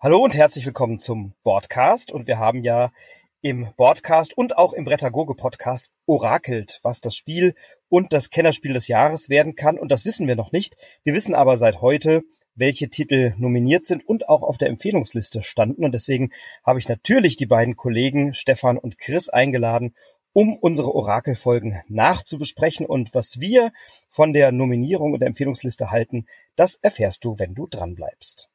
[0.00, 2.12] Hallo und herzlich willkommen zum Broadcast.
[2.12, 2.92] Und wir haben ja
[3.40, 7.56] im Broadcast und auch im Brettagoge Podcast orakelt, was das Spiel
[7.88, 9.76] und das Kennerspiel des Jahres werden kann.
[9.76, 10.76] Und das wissen wir noch nicht.
[11.02, 12.22] Wir wissen aber seit heute,
[12.54, 15.84] welche Titel nominiert sind und auch auf der Empfehlungsliste standen.
[15.84, 16.30] Und deswegen
[16.62, 19.96] habe ich natürlich die beiden Kollegen Stefan und Chris eingeladen,
[20.32, 22.86] um unsere Orakelfolgen nachzubesprechen.
[22.86, 23.72] Und was wir
[24.08, 28.48] von der Nominierung und der Empfehlungsliste halten, das erfährst du, wenn du dranbleibst.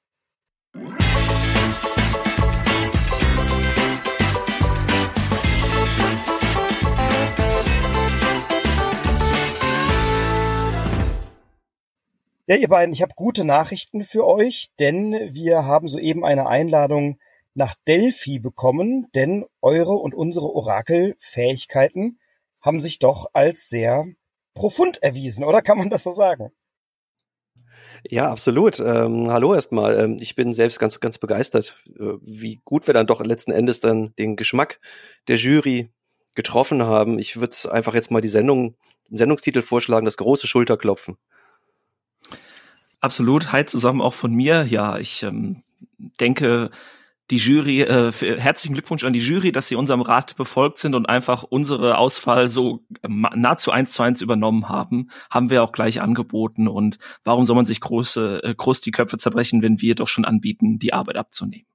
[12.46, 17.18] Ja, ihr beiden, ich habe gute Nachrichten für euch, denn wir haben soeben eine Einladung
[17.54, 22.20] nach Delphi bekommen, denn eure und unsere Orakelfähigkeiten
[22.62, 24.06] haben sich doch als sehr
[24.56, 26.52] profund erwiesen, oder kann man das so sagen?
[28.10, 28.80] Ja, absolut.
[28.80, 29.98] Ähm, hallo erstmal.
[29.98, 33.80] Ähm, ich bin selbst ganz, ganz begeistert, äh, wie gut wir dann doch letzten Endes
[33.80, 34.80] dann den Geschmack
[35.28, 35.90] der Jury
[36.36, 37.18] getroffen haben.
[37.18, 38.76] Ich würde einfach jetzt mal die Sendung,
[39.10, 41.16] den Sendungstitel vorschlagen, das große Schulterklopfen.
[43.00, 43.52] Absolut.
[43.54, 44.64] Hi zusammen auch von mir.
[44.64, 45.64] Ja, ich ähm,
[46.20, 46.72] denke,
[47.34, 51.08] die Jury, äh, herzlichen Glückwunsch an die Jury, dass sie unserem Rat befolgt sind und
[51.08, 56.68] einfach unsere Auswahl so nahezu eins zu eins übernommen haben, haben wir auch gleich angeboten.
[56.68, 60.26] Und warum soll man sich große, äh, groß die Köpfe zerbrechen, wenn wir doch schon
[60.26, 61.66] anbieten, die Arbeit abzunehmen?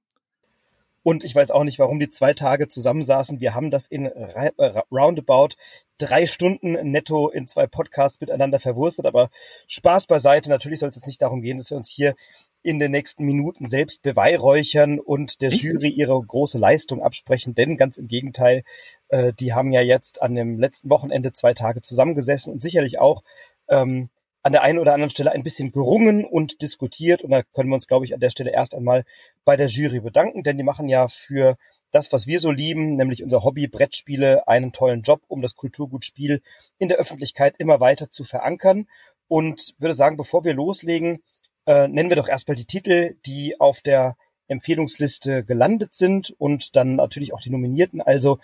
[1.03, 3.39] Und ich weiß auch nicht, warum die zwei Tage zusammensaßen.
[3.39, 4.51] Wir haben das in äh,
[4.91, 5.55] roundabout
[5.97, 9.05] drei Stunden netto in zwei Podcasts miteinander verwurstet.
[9.05, 9.29] Aber
[9.67, 10.49] Spaß beiseite.
[10.49, 12.15] Natürlich soll es jetzt nicht darum gehen, dass wir uns hier
[12.61, 17.53] in den nächsten Minuten selbst beweihräuchern und der Jury ihre große Leistung absprechen.
[17.55, 18.63] Denn ganz im Gegenteil,
[19.07, 23.23] äh, die haben ja jetzt an dem letzten Wochenende zwei Tage zusammengesessen und sicherlich auch
[23.69, 24.09] ähm,
[24.41, 27.21] an der einen oder anderen Stelle ein bisschen gerungen und diskutiert.
[27.21, 29.03] Und da können wir uns, glaube ich, an der Stelle erst einmal
[29.45, 31.57] bei der Jury bedanken, denn die machen ja für
[31.91, 36.41] das, was wir so lieben, nämlich unser Hobby Brettspiele, einen tollen Job, um das Kulturgutspiel
[36.77, 38.87] in der Öffentlichkeit immer weiter zu verankern.
[39.27, 41.21] Und würde sagen, bevor wir loslegen,
[41.65, 44.15] äh, nennen wir doch erstmal die Titel, die auf der
[44.47, 48.01] Empfehlungsliste gelandet sind und dann natürlich auch die Nominierten.
[48.01, 48.39] Also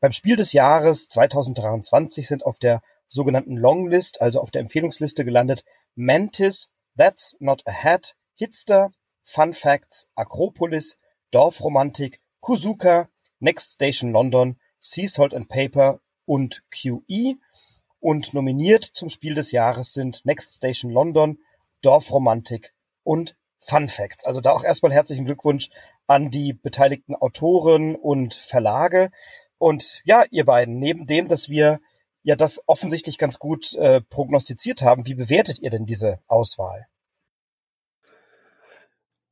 [0.00, 5.64] beim Spiel des Jahres 2023 sind auf der sogenannten Longlist, also auf der Empfehlungsliste gelandet.
[5.94, 8.90] Mantis, That's Not a Hat, Hitster,
[9.22, 10.96] Fun Facts, Akropolis,
[11.30, 13.08] Dorfromantik, Kuzuka,
[13.38, 17.36] Next Station London, Sea Salt and Paper und QE.
[18.00, 21.38] Und nominiert zum Spiel des Jahres sind Next Station London,
[21.82, 22.74] Dorfromantik
[23.04, 24.24] und Fun Facts.
[24.24, 25.70] Also da auch erstmal herzlichen Glückwunsch
[26.08, 29.10] an die beteiligten Autoren und Verlage.
[29.58, 31.78] Und ja, ihr beiden, neben dem, dass wir
[32.22, 35.06] ja das offensichtlich ganz gut äh, prognostiziert haben.
[35.06, 36.86] Wie bewertet ihr denn diese Auswahl?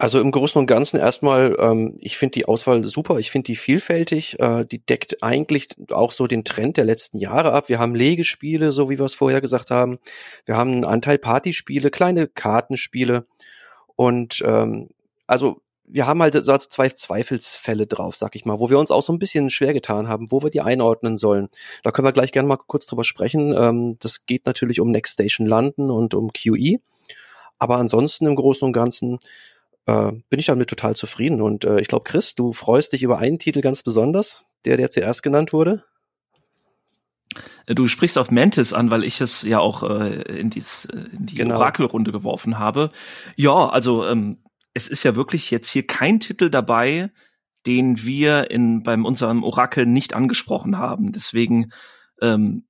[0.01, 3.57] Also im Großen und Ganzen erstmal, ähm, ich finde die Auswahl super, ich finde die
[3.57, 7.69] vielfältig, äh, die deckt eigentlich auch so den Trend der letzten Jahre ab.
[7.69, 9.99] Wir haben Legespiele, so wie wir es vorher gesagt haben.
[10.47, 13.27] Wir haben einen Anteil Partyspiele, kleine Kartenspiele
[13.95, 14.89] und ähm,
[15.27, 15.61] also
[15.93, 19.13] wir haben halt so zwei Zweifelsfälle drauf, sag ich mal, wo wir uns auch so
[19.13, 21.49] ein bisschen schwer getan haben, wo wir die einordnen sollen.
[21.83, 23.55] Da können wir gleich gerne mal kurz drüber sprechen.
[23.57, 26.79] Ähm, das geht natürlich um Next Station London und um QE.
[27.59, 29.19] Aber ansonsten im Großen und Ganzen
[29.87, 31.43] äh, bin ich damit total zufrieden.
[31.43, 34.91] Und äh, ich glaube, Chris, du freust dich über einen Titel ganz besonders, der, der
[34.91, 35.85] zuerst genannt wurde.
[37.67, 41.27] Du sprichst auf Mantis an, weil ich es ja auch äh, in, dies, äh, in
[41.27, 41.57] die genau.
[41.57, 42.91] Orakelrunde geworfen habe.
[43.37, 44.39] Ja, also ähm,
[44.75, 47.11] es ist ja wirklich jetzt hier kein Titel dabei,
[47.67, 51.13] den wir in beim unserem Orakel nicht angesprochen haben.
[51.13, 51.73] Deswegen
[52.23, 52.65] ähm,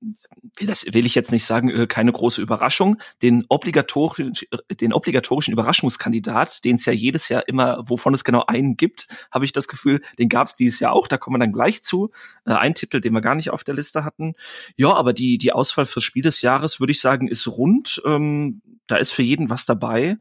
[0.57, 2.97] will, das, will ich jetzt nicht sagen, äh, keine große Überraschung.
[3.21, 4.33] Den, obligatorischen,
[4.79, 9.45] den obligatorischen Überraschungskandidat, den es ja jedes Jahr immer, wovon es genau einen gibt, habe
[9.45, 12.11] ich das Gefühl, den gab es dieses Jahr auch, da kommen wir dann gleich zu.
[12.45, 14.33] Äh, ein Titel, den wir gar nicht auf der Liste hatten.
[14.75, 18.01] Ja, aber die, die Auswahl fürs Spiel des Jahres, würde ich sagen, ist rund.
[18.05, 20.17] Ähm, da ist für jeden was dabei.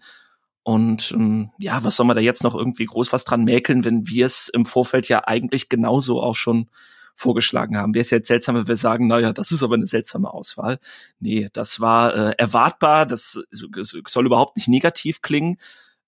[0.62, 4.06] Und ähm, ja, was soll man da jetzt noch irgendwie groß was dran mäkeln, wenn
[4.06, 6.68] wir es im Vorfeld ja eigentlich genauso auch schon
[7.16, 7.94] vorgeschlagen haben.
[7.94, 10.78] Wäre es jetzt seltsam, wenn wir sagen, naja, das ist aber eine seltsame Auswahl.
[11.18, 15.58] Nee, das war äh, erwartbar, das, soll überhaupt nicht negativ klingen.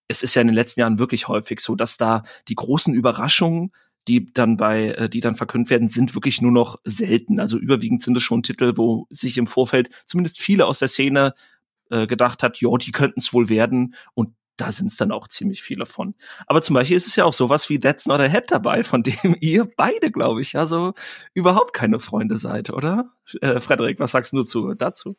[0.08, 3.72] Es ist ja in den letzten Jahren wirklich häufig so, dass da die großen Überraschungen
[4.08, 7.38] die dann bei, äh, die dann verkündet werden, sind wirklich nur noch selten.
[7.38, 11.34] Also überwiegend sind es schon Titel, wo sich im Vorfeld zumindest viele aus der Szene
[11.90, 13.94] äh, gedacht hat, ja, die könnten es wohl werden.
[14.14, 16.14] Und da sind es dann auch ziemlich viele von.
[16.46, 19.02] Aber zum Beispiel ist es ja auch sowas wie That's Not a Head dabei, von
[19.02, 20.94] dem ihr beide, glaube ich, ja so
[21.34, 23.10] überhaupt keine Freunde seid, oder?
[23.40, 25.16] Äh, Frederik, was sagst du zu, dazu?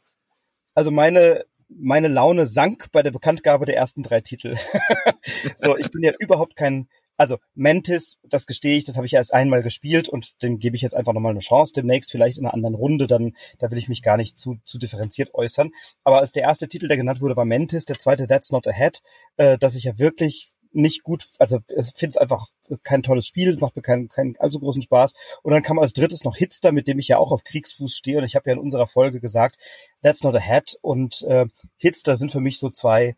[0.73, 1.43] Also meine
[1.75, 4.55] meine Laune sank bei der Bekanntgabe der ersten drei Titel.
[5.55, 6.87] so, ich bin ja überhaupt kein
[7.17, 10.81] Also Mantis, das gestehe ich, das habe ich erst einmal gespielt und dem gebe ich
[10.81, 13.89] jetzt einfach nochmal eine Chance, demnächst vielleicht in einer anderen Runde, dann da will ich
[13.89, 15.71] mich gar nicht zu, zu differenziert äußern.
[16.03, 19.01] Aber als der erste Titel, der genannt wurde, war Mantis, der zweite That's Not Ahead,
[19.37, 22.47] äh, dass ich ja wirklich nicht gut, also ich finde es einfach
[22.81, 25.13] kein tolles Spiel, macht mir keinen, keinen allzu großen Spaß.
[25.43, 28.17] Und dann kam als drittes noch Hitster, mit dem ich ja auch auf Kriegsfuß stehe.
[28.17, 29.57] Und ich habe ja in unserer Folge gesagt,
[30.01, 31.45] That's Not Ahead und äh,
[31.77, 33.15] Hitster sind für mich so zwei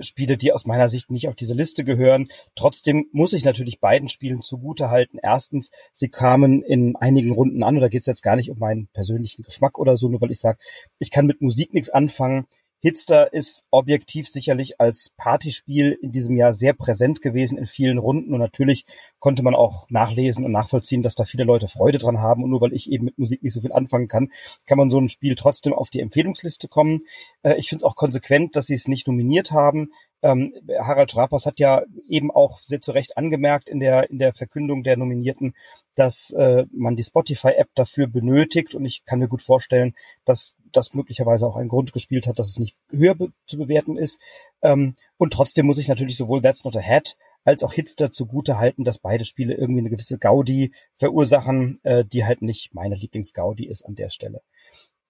[0.00, 2.28] Spiele, die aus meiner Sicht nicht auf diese Liste gehören.
[2.54, 5.18] Trotzdem muss ich natürlich beiden Spielen zugute halten.
[5.22, 8.58] Erstens, sie kamen in einigen Runden an, und da geht es jetzt gar nicht um
[8.58, 10.58] meinen persönlichen Geschmack oder so, nur weil ich sage,
[10.98, 12.46] ich kann mit Musik nichts anfangen.
[12.80, 18.32] Hitster ist objektiv sicherlich als Partyspiel in diesem Jahr sehr präsent gewesen in vielen Runden
[18.32, 18.84] und natürlich
[19.18, 22.60] konnte man auch nachlesen und nachvollziehen, dass da viele Leute Freude dran haben und nur
[22.60, 24.30] weil ich eben mit Musik nicht so viel anfangen kann,
[24.64, 27.00] kann man so ein Spiel trotzdem auf die Empfehlungsliste kommen.
[27.42, 29.90] Äh, ich finde es auch konsequent, dass sie es nicht nominiert haben.
[30.22, 34.32] Ähm, Harald Schrapers hat ja eben auch sehr zu Recht angemerkt in der, in der
[34.32, 35.54] Verkündung der Nominierten,
[35.94, 38.74] dass äh, man die Spotify-App dafür benötigt.
[38.74, 39.94] Und ich kann mir gut vorstellen,
[40.24, 43.96] dass das möglicherweise auch einen Grund gespielt hat, dass es nicht höher be zu bewerten
[43.96, 44.20] ist.
[44.62, 48.58] Ähm, und trotzdem muss ich natürlich sowohl That's Not a Hat als auch Hitster zugute
[48.58, 53.66] halten, dass beide Spiele irgendwie eine gewisse Gaudi verursachen, äh, die halt nicht meine Lieblingsgaudi
[53.66, 54.42] ist an der Stelle.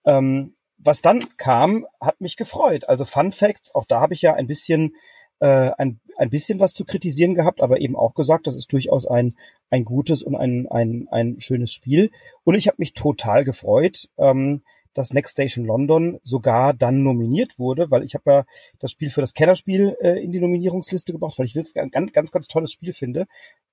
[0.05, 2.89] Ähm, was dann kam, hat mich gefreut.
[2.89, 4.95] Also Fun Facts, auch da habe ich ja ein bisschen
[5.41, 9.07] äh, ein, ein bisschen was zu kritisieren gehabt, aber eben auch gesagt, das ist durchaus
[9.07, 9.35] ein,
[9.71, 12.11] ein gutes und ein, ein, ein schönes Spiel.
[12.45, 14.63] Und ich habe mich total gefreut, ähm,
[14.99, 18.45] dass Next Station London sogar dann nominiert wurde, weil ich habe ja
[18.81, 22.13] das Spiel für das Kellerspiel äh, in die Nominierungsliste gebracht, weil ich es ein ganz,
[22.13, 23.27] ganz, ganz tolles Spiel finde.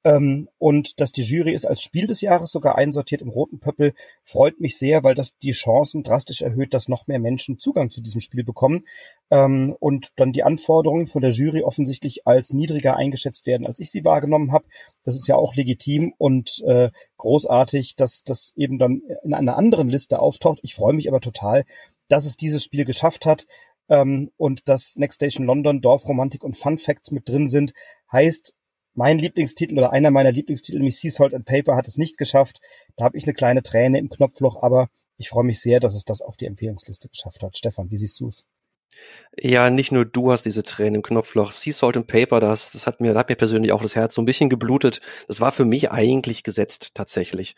[0.03, 3.93] Ähm, und dass die Jury es als Spiel des Jahres sogar einsortiert im roten Pöppel,
[4.23, 8.01] freut mich sehr, weil das die Chancen drastisch erhöht, dass noch mehr Menschen Zugang zu
[8.01, 8.83] diesem Spiel bekommen
[9.31, 13.91] ähm, und dann die Anforderungen von der Jury offensichtlich als niedriger eingeschätzt werden, als ich
[13.91, 14.65] sie wahrgenommen habe.
[15.03, 19.89] Das ist ja auch legitim und äh, großartig, dass das eben dann in einer anderen
[19.89, 20.59] Liste auftaucht.
[20.63, 21.63] Ich freue mich aber total,
[22.07, 23.45] dass es dieses Spiel geschafft hat.
[23.87, 27.73] Ähm, und dass Next Station London, Dorfromantik und Fun Facts mit drin sind,
[28.11, 28.53] heißt,
[28.95, 32.59] mein Lieblingstitel oder einer meiner Lieblingstitel, nämlich Sea Salt and Paper, hat es nicht geschafft.
[32.95, 36.05] Da habe ich eine kleine Träne im Knopfloch, aber ich freue mich sehr, dass es
[36.05, 37.57] das auf die Empfehlungsliste geschafft hat.
[37.57, 38.45] Stefan, wie siehst du es?
[39.37, 41.51] Ja, nicht nur du hast diese Tränen im Knopfloch.
[41.51, 44.13] Sea Salt and Paper, das, das hat mir, das hat mir persönlich auch das Herz
[44.15, 45.01] so ein bisschen geblutet.
[45.27, 47.55] Das war für mich eigentlich gesetzt, tatsächlich.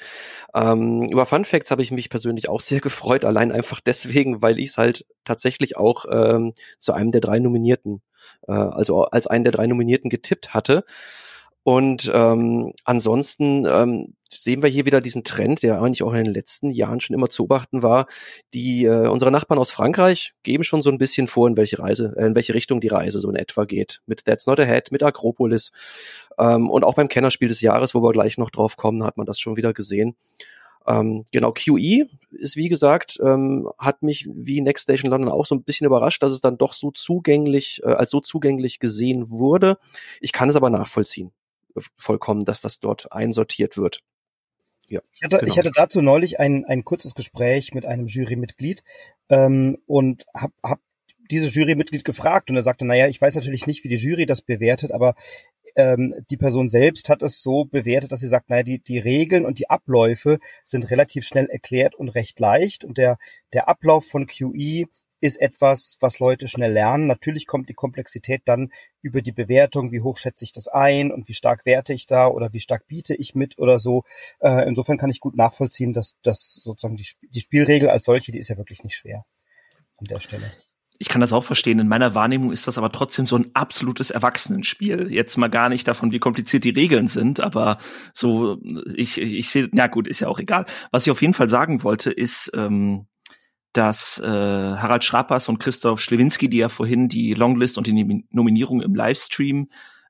[0.55, 4.57] Ähm, über Fun Facts habe ich mich persönlich auch sehr gefreut, allein einfach deswegen, weil
[4.59, 8.01] ich es halt tatsächlich auch ähm, zu einem der drei Nominierten,
[8.47, 10.83] äh, also als einen der drei Nominierten getippt hatte.
[11.67, 16.33] Und ähm, ansonsten ähm, sehen wir hier wieder diesen Trend, der eigentlich auch in den
[16.33, 18.05] letzten Jahren schon immer zu beobachten war.
[18.53, 22.15] Die äh, unsere Nachbarn aus Frankreich geben schon so ein bisschen vor, in welche Reise,
[22.15, 23.99] äh, in welche Richtung die Reise so in etwa geht.
[24.05, 25.73] Mit That's Not Ahead, mit Acropolis
[26.39, 29.25] ähm, und auch beim Kennerspiel des Jahres, wo wir gleich noch drauf kommen, hat man
[29.25, 30.15] das schon wieder gesehen.
[30.87, 35.55] Ähm, genau, QE ist wie gesagt, ähm, hat mich wie Next Station London auch so
[35.55, 39.77] ein bisschen überrascht, dass es dann doch so zugänglich, äh, als so zugänglich gesehen wurde.
[40.21, 41.33] Ich kann es aber nachvollziehen
[41.97, 44.01] vollkommen, dass das dort einsortiert wird.
[44.89, 45.51] Ja, ich, hatte, genau.
[45.51, 48.83] ich hatte dazu neulich ein, ein kurzes Gespräch mit einem Jurymitglied
[49.29, 50.79] ähm, und habe hab
[51.29, 54.41] dieses Jurymitglied gefragt und er sagte, naja, ich weiß natürlich nicht, wie die Jury das
[54.41, 55.15] bewertet, aber
[55.75, 59.45] ähm, die Person selbst hat es so bewertet, dass sie sagt, naja, die, die Regeln
[59.45, 63.17] und die Abläufe sind relativ schnell erklärt und recht leicht und der,
[63.53, 64.85] der Ablauf von QE
[65.19, 67.07] ist etwas, was Leute schnell lernen.
[67.07, 68.71] Natürlich kommt die Komplexität dann
[69.01, 72.27] über die Bewertung, wie hoch schätze ich das ein und wie stark werte ich da
[72.27, 74.03] oder wie stark biete ich mit oder so.
[74.39, 78.39] Äh, insofern kann ich gut nachvollziehen, dass das sozusagen die, die Spielregel als solche, die
[78.39, 79.25] ist ja wirklich nicht schwer
[79.97, 80.51] an der Stelle.
[80.99, 81.77] Ich kann das auch verstehen.
[81.77, 85.11] In meiner Wahrnehmung ist das aber trotzdem so ein absolutes Erwachsenenspiel.
[85.11, 87.77] Jetzt mal gar nicht davon, wie kompliziert die Regeln sind, aber
[88.13, 88.57] so,
[88.95, 90.65] ich, ich sehe, na gut, ist ja auch egal.
[90.91, 93.05] Was ich auf jeden Fall sagen wollte, ist, ähm,
[93.73, 98.81] dass äh, Harald Schrappers und Christoph Schlewinski, die ja vorhin die Longlist und die Nominierung
[98.81, 99.67] im Livestream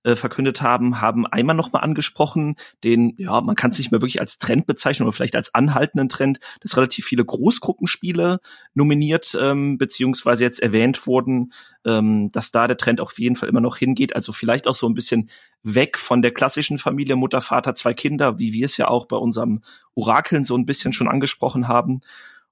[0.07, 4.21] äh, verkündet haben, haben einmal nochmal angesprochen, den, ja, man kann es nicht mehr wirklich
[4.21, 8.39] als Trend bezeichnen oder vielleicht als anhaltenden Trend, dass relativ viele Großgruppenspiele
[8.73, 11.51] nominiert ähm, beziehungsweise jetzt erwähnt wurden,
[11.83, 14.15] ähm, dass da der Trend auf jeden Fall immer noch hingeht.
[14.15, 15.29] Also vielleicht auch so ein bisschen
[15.63, 19.17] weg von der klassischen Familie Mutter, Vater, zwei Kinder, wie wir es ja auch bei
[19.17, 19.61] unserem
[19.93, 21.99] Orakeln so ein bisschen schon angesprochen haben.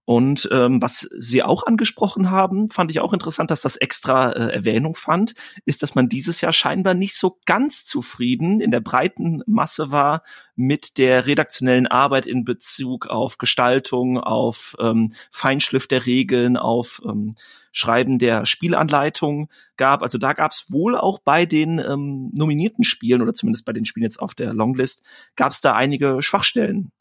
[0.05, 4.53] Und ähm, was Sie auch angesprochen haben, fand ich auch interessant, dass das extra äh,
[4.53, 5.33] Erwähnung fand,
[5.65, 10.21] ist, dass man dieses Jahr scheinbar nicht so ganz zufrieden in der breiten Masse war
[10.55, 17.33] mit der redaktionellen Arbeit in Bezug auf Gestaltung, auf ähm, Feinschliff der Regeln, auf ähm,
[17.71, 20.03] Schreiben der Spielanleitung gab.
[20.03, 23.85] Also da gab es wohl auch bei den ähm, nominierten Spielen oder zumindest bei den
[23.85, 25.03] Spielen jetzt auf der Longlist,
[25.35, 26.91] gab es da einige Schwachstellen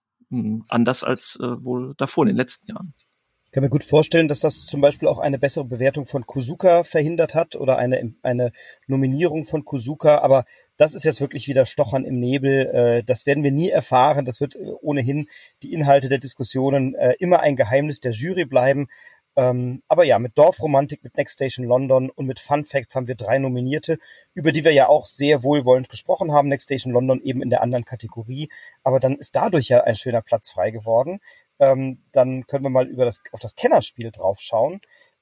[0.68, 2.94] anders als äh, wohl davor in den letzten Jahren.
[3.46, 6.82] Ich kann mir gut vorstellen, dass das zum Beispiel auch eine bessere Bewertung von Kuzuka
[6.82, 8.50] verhindert hat oder eine, eine
[8.88, 10.18] Nominierung von Kuzuka.
[10.18, 10.44] Aber
[10.76, 12.66] das ist jetzt wirklich wieder Stochern im Nebel.
[12.66, 14.24] Äh, das werden wir nie erfahren.
[14.24, 15.28] Das wird äh, ohnehin
[15.62, 18.88] die Inhalte der Diskussionen äh, immer ein Geheimnis der Jury bleiben.
[19.36, 23.16] Ähm, aber ja, mit Dorfromantik, mit Next Station London und mit Fun Facts haben wir
[23.16, 23.98] drei Nominierte,
[24.32, 26.48] über die wir ja auch sehr wohlwollend gesprochen haben.
[26.48, 28.48] Next Station London eben in der anderen Kategorie.
[28.82, 31.20] Aber dann ist dadurch ja ein schöner Platz frei geworden.
[31.58, 34.80] Ähm, dann können wir mal über das, auf das Kennerspiel draufschauen.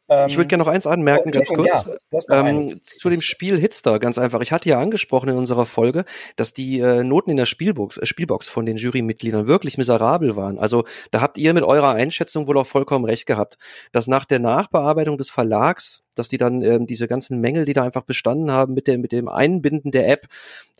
[0.08, 1.84] Ähm, ich würde gerne noch eins anmerken, oh, ganz kurz.
[2.28, 4.40] Ja, ähm, zu dem Spiel Hitster, ganz einfach.
[4.40, 6.04] Ich hatte ja angesprochen in unserer Folge,
[6.36, 10.58] dass die äh, Noten in der Spielbox, äh, Spielbox von den Jurymitgliedern wirklich miserabel waren.
[10.58, 13.58] Also da habt ihr mit eurer Einschätzung wohl auch vollkommen recht gehabt,
[13.92, 17.84] dass nach der Nachbearbeitung des Verlags, dass die dann ähm, diese ganzen Mängel, die da
[17.84, 20.26] einfach bestanden haben mit, der, mit dem Einbinden der App,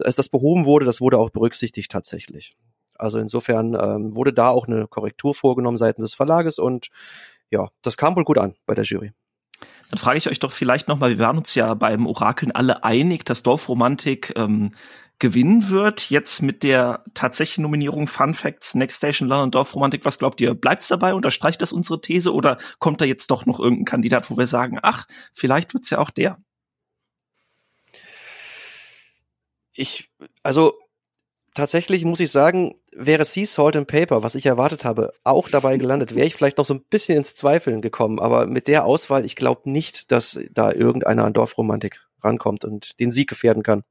[0.01, 2.57] als das behoben wurde, das wurde auch berücksichtigt tatsächlich.
[3.03, 6.89] Also insofern ähm, wurde da auch eine Korrektur vorgenommen seitens des Verlages und
[7.53, 9.13] ja, das kam wohl gut an bei der Jury.
[9.91, 13.27] Dann frage ich euch doch vielleicht nochmal, wir waren uns ja beim Orakeln alle einig,
[13.27, 14.75] dass Dorfromantik ähm,
[15.19, 16.09] gewinnen wird.
[16.09, 20.55] Jetzt mit der tatsächlichen Nominierung Fun Facts, Next Station London Dorfromantik, was glaubt ihr?
[20.55, 21.15] Bleibt's dabei?
[21.15, 24.79] Unterstreicht das unsere These oder kommt da jetzt doch noch irgendein Kandidat, wo wir sagen,
[24.83, 26.39] ach, vielleicht wird's ja auch der?
[29.75, 30.11] Ich,
[30.43, 30.82] also
[31.55, 35.77] tatsächlich muss ich sagen, wäre Sea Salt and Paper, was ich erwartet habe, auch dabei
[35.77, 38.19] gelandet, wäre ich vielleicht noch so ein bisschen ins Zweifeln gekommen.
[38.19, 43.11] Aber mit der Auswahl, ich glaube nicht, dass da irgendeiner an Dorfromantik rankommt und den
[43.11, 43.83] Sieg gefährden kann.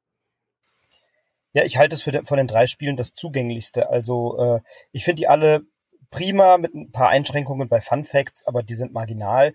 [1.53, 3.89] Ja, ich halte es für den, von den drei Spielen das zugänglichste.
[3.89, 4.59] Also äh,
[4.91, 5.63] ich finde die alle
[6.09, 9.53] prima mit ein paar Einschränkungen bei Fun Facts, aber die sind marginal.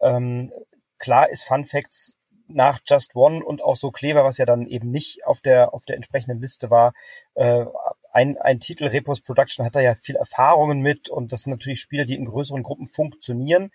[0.00, 0.52] Ähm,
[0.98, 2.17] klar ist Fun Facts
[2.48, 5.84] nach Just One und auch so Clever, was ja dann eben nicht auf der auf
[5.84, 6.92] der entsprechenden Liste war,
[7.34, 7.64] äh,
[8.12, 11.80] ein, ein Titel Repos Production hat da ja viel Erfahrungen mit und das sind natürlich
[11.80, 13.70] Spiele, die in größeren Gruppen funktionieren.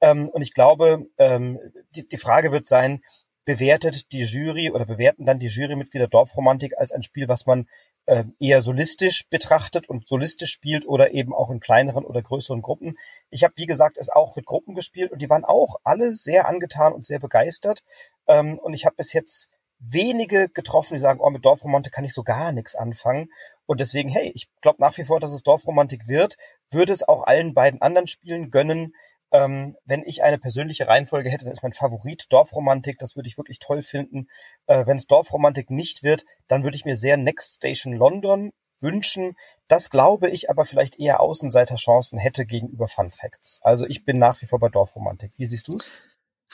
[0.00, 1.58] Ähm, und ich glaube, ähm,
[1.94, 3.02] die, die Frage wird sein,
[3.44, 7.68] bewertet die Jury oder bewerten dann die Jurymitglieder Dorfromantik als ein Spiel, was man
[8.06, 12.94] äh, eher solistisch betrachtet und solistisch spielt oder eben auch in kleineren oder größeren Gruppen.
[13.30, 16.48] Ich habe, wie gesagt, es auch mit Gruppen gespielt und die waren auch alle sehr
[16.48, 17.82] angetan und sehr begeistert.
[18.26, 22.14] Ähm, und ich habe bis jetzt wenige getroffen, die sagen, oh, mit Dorfromantik kann ich
[22.14, 23.28] so gar nichts anfangen.
[23.66, 26.36] Und deswegen, hey, ich glaube nach wie vor, dass es Dorfromantik wird,
[26.70, 28.94] würde es auch allen beiden anderen Spielen gönnen.
[29.32, 32.98] Ähm, wenn ich eine persönliche Reihenfolge hätte, dann ist mein Favorit Dorfromantik.
[32.98, 34.28] Das würde ich wirklich toll finden.
[34.66, 39.36] Äh, wenn es Dorfromantik nicht wird, dann würde ich mir sehr Next Station London wünschen.
[39.68, 43.58] Das glaube ich aber vielleicht eher Außenseiterchancen hätte gegenüber Fun Facts.
[43.62, 45.32] Also ich bin nach wie vor bei Dorfromantik.
[45.36, 45.90] Wie siehst du es?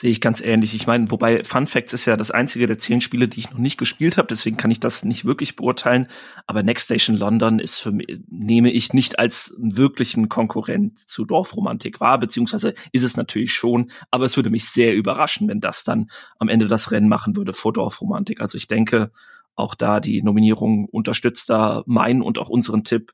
[0.01, 0.73] Sehe ich ganz ähnlich.
[0.73, 3.59] Ich meine, wobei Fun Facts ist ja das einzige der zehn Spiele, die ich noch
[3.59, 6.07] nicht gespielt habe, deswegen kann ich das nicht wirklich beurteilen.
[6.47, 11.99] Aber Next Station London ist für mich, nehme ich nicht als wirklichen Konkurrent zu Dorfromantik
[11.99, 16.09] wahr, beziehungsweise ist es natürlich schon, aber es würde mich sehr überraschen, wenn das dann
[16.39, 18.41] am Ende das Rennen machen würde vor Dorfromantik.
[18.41, 19.11] Also ich denke,
[19.53, 23.13] auch da die Nominierung unterstützt da meinen und auch unseren Tipp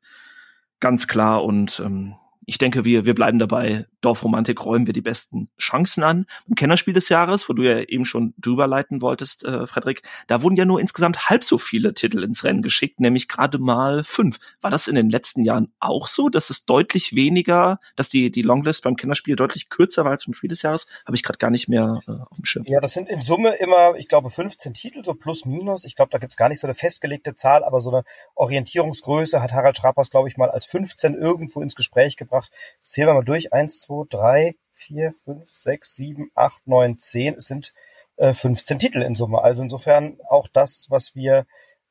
[0.79, 2.15] ganz klar und ähm,
[2.49, 3.85] ich denke, wir, wir bleiben dabei.
[3.99, 6.25] Dorfromantik räumen wir die besten Chancen an.
[6.47, 10.41] Im Kennerspiel des Jahres, wo du ja eben schon drüber leiten wolltest, äh, Frederik, da
[10.41, 14.39] wurden ja nur insgesamt halb so viele Titel ins Rennen geschickt, nämlich gerade mal fünf.
[14.61, 18.43] War das in den letzten Jahren auch so, dass es deutlich weniger, dass die, die
[18.43, 20.87] Longlist beim Kennerspiel deutlich kürzer war als im Spiel des Jahres?
[21.05, 22.63] Habe ich gerade gar nicht mehr äh, auf dem Schirm.
[22.65, 25.83] Ja, das sind in Summe immer, ich glaube, 15 Titel, so plus minus.
[25.83, 28.03] Ich glaube, da gibt's gar nicht so eine festgelegte Zahl, aber so eine
[28.35, 32.51] Orientierungsgröße hat Harald Schrapers, glaube ich, mal als 15 irgendwo ins Gespräch gebracht gebracht.
[32.81, 33.53] zählen wir mal durch.
[33.53, 37.35] Eins, zwei, drei, vier, fünf, sechs, sieben, acht, neun, zehn.
[37.35, 37.73] Es sind
[38.17, 39.41] äh, 15 Titel in Summe.
[39.41, 41.45] Also insofern auch das, was wir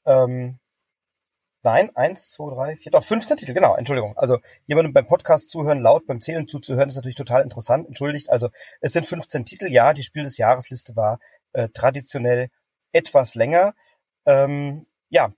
[0.04, 0.58] ähm,
[1.66, 4.16] Nein, eins, zwei, drei, vier, doch 15 Titel, genau, Entschuldigung.
[4.16, 7.88] Also jemandem beim Podcast zuhören, laut beim Zählen zuzuhören, ist natürlich total interessant.
[7.88, 8.50] Entschuldigt, also
[8.80, 11.18] es sind 15 Titel, ja, die Spiel des Jahresliste war
[11.54, 12.50] äh, traditionell
[12.92, 13.74] etwas länger.
[14.26, 15.32] Ähm, ja,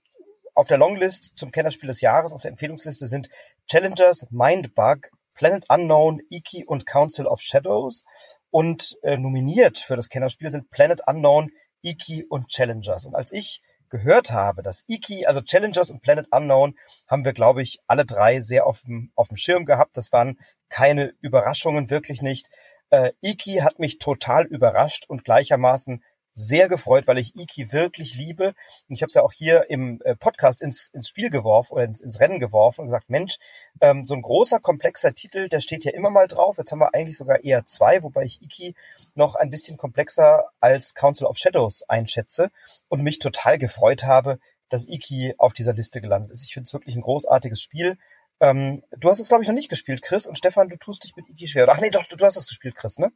[0.59, 3.29] auf der Longlist zum Kennerspiel des Jahres, auf der Empfehlungsliste sind
[3.65, 8.03] Challengers, Mindbug, Planet Unknown, Iki und Council of Shadows.
[8.51, 11.49] Und äh, nominiert für das Kennerspiel sind Planet Unknown,
[11.81, 13.05] Iki und Challengers.
[13.05, 16.75] Und als ich gehört habe, dass Iki, also Challengers und Planet Unknown,
[17.07, 19.95] haben wir, glaube ich, alle drei sehr auf dem, Schirm gehabt.
[19.95, 22.49] Das waren keine Überraschungen, wirklich nicht.
[22.89, 28.53] Äh, Iki hat mich total überrascht und gleichermaßen sehr gefreut, weil ich Iki wirklich liebe.
[28.87, 31.83] Und ich habe es ja auch hier im äh, Podcast ins, ins Spiel geworfen oder
[31.83, 33.37] ins, ins Rennen geworfen und gesagt, Mensch,
[33.81, 36.57] ähm, so ein großer, komplexer Titel, der steht ja immer mal drauf.
[36.57, 38.75] Jetzt haben wir eigentlich sogar eher zwei, wobei ich Iki
[39.15, 42.51] noch ein bisschen komplexer als Council of Shadows einschätze
[42.87, 46.43] und mich total gefreut habe, dass Iki auf dieser Liste gelandet ist.
[46.43, 47.97] Ich finde es wirklich ein großartiges Spiel.
[48.39, 50.25] Ähm, du hast es, glaube ich, noch nicht gespielt, Chris.
[50.25, 51.67] Und Stefan, du tust dich mit Iki schwer.
[51.69, 53.11] Ach nee, doch, du, du hast es gespielt, Chris, ne?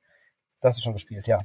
[0.62, 1.38] Du hast es schon gespielt, ja.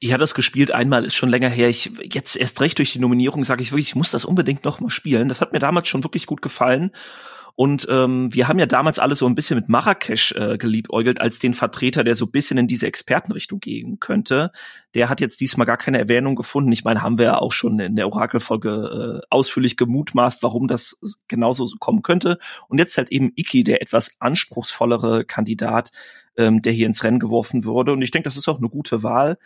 [0.00, 1.68] Ich hatte das gespielt einmal, ist schon länger her.
[1.68, 4.80] Ich jetzt erst recht durch die Nominierung sage ich wirklich, ich muss das unbedingt noch
[4.80, 5.28] mal spielen.
[5.28, 6.92] Das hat mir damals schon wirklich gut gefallen.
[7.60, 11.40] Und ähm, wir haben ja damals alle so ein bisschen mit Marrakesch äh, geliebäugelt als
[11.40, 14.52] den Vertreter, der so ein bisschen in diese Expertenrichtung gehen könnte.
[14.94, 16.70] Der hat jetzt diesmal gar keine Erwähnung gefunden.
[16.70, 21.00] Ich meine, haben wir ja auch schon in der Orakelfolge äh, ausführlich gemutmaßt, warum das
[21.26, 22.38] genauso kommen könnte.
[22.68, 25.90] Und jetzt halt eben Iki, der etwas anspruchsvollere Kandidat,
[26.36, 27.92] ähm, der hier ins Rennen geworfen wurde.
[27.92, 29.36] Und ich denke, das ist auch eine gute Wahl.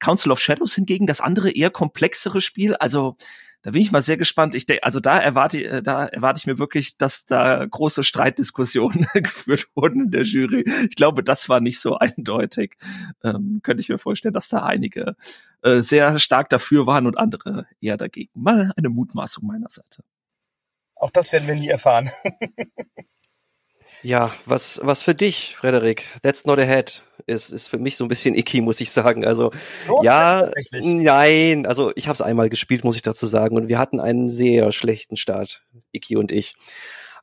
[0.00, 2.74] Council of Shadows hingegen, das andere eher komplexere Spiel.
[2.74, 3.16] Also
[3.62, 4.54] da bin ich mal sehr gespannt.
[4.54, 9.06] Ich denke, also da erwarte, äh, da erwarte ich mir wirklich, dass da große Streitdiskussionen
[9.14, 10.64] geführt wurden in der Jury.
[10.88, 12.76] Ich glaube, das war nicht so eindeutig.
[13.22, 15.14] Ähm, könnte ich mir vorstellen, dass da einige
[15.62, 18.30] äh, sehr stark dafür waren und andere eher dagegen.
[18.34, 20.02] Mal eine Mutmaßung meiner Seite.
[20.94, 22.10] Auch das werden wir nie erfahren.
[24.02, 26.04] Ja, was, was für dich, Frederik?
[26.22, 27.02] That's not a head.
[27.26, 29.24] Ist, ist für mich so ein bisschen icky, muss ich sagen.
[29.24, 29.50] Also,
[29.88, 31.66] oh, ja, nein.
[31.66, 33.56] Also, ich habe es einmal gespielt, muss ich dazu sagen.
[33.56, 36.54] Und wir hatten einen sehr schlechten Start, Icky und ich.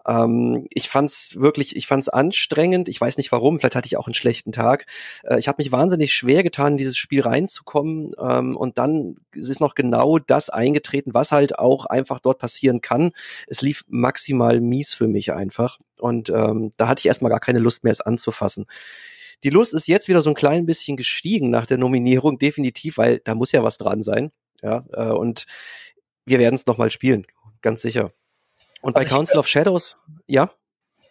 [0.07, 2.89] Ähm, ich fand's wirklich, ich fand's anstrengend.
[2.89, 3.59] Ich weiß nicht warum.
[3.59, 4.85] Vielleicht hatte ich auch einen schlechten Tag.
[5.23, 8.11] Äh, ich habe mich wahnsinnig schwer getan, in dieses Spiel reinzukommen.
[8.19, 13.11] Ähm, und dann ist noch genau das eingetreten, was halt auch einfach dort passieren kann.
[13.47, 15.79] Es lief maximal mies für mich einfach.
[15.99, 18.65] Und ähm, da hatte ich erstmal gar keine Lust mehr, es anzufassen.
[19.43, 23.19] Die Lust ist jetzt wieder so ein klein bisschen gestiegen nach der Nominierung, definitiv, weil
[23.19, 24.31] da muss ja was dran sein.
[24.63, 25.45] Ja, äh, und
[26.25, 27.27] wir werden es nochmal spielen,
[27.61, 28.11] ganz sicher.
[28.81, 30.51] Und bei also Council of Shadows, ja?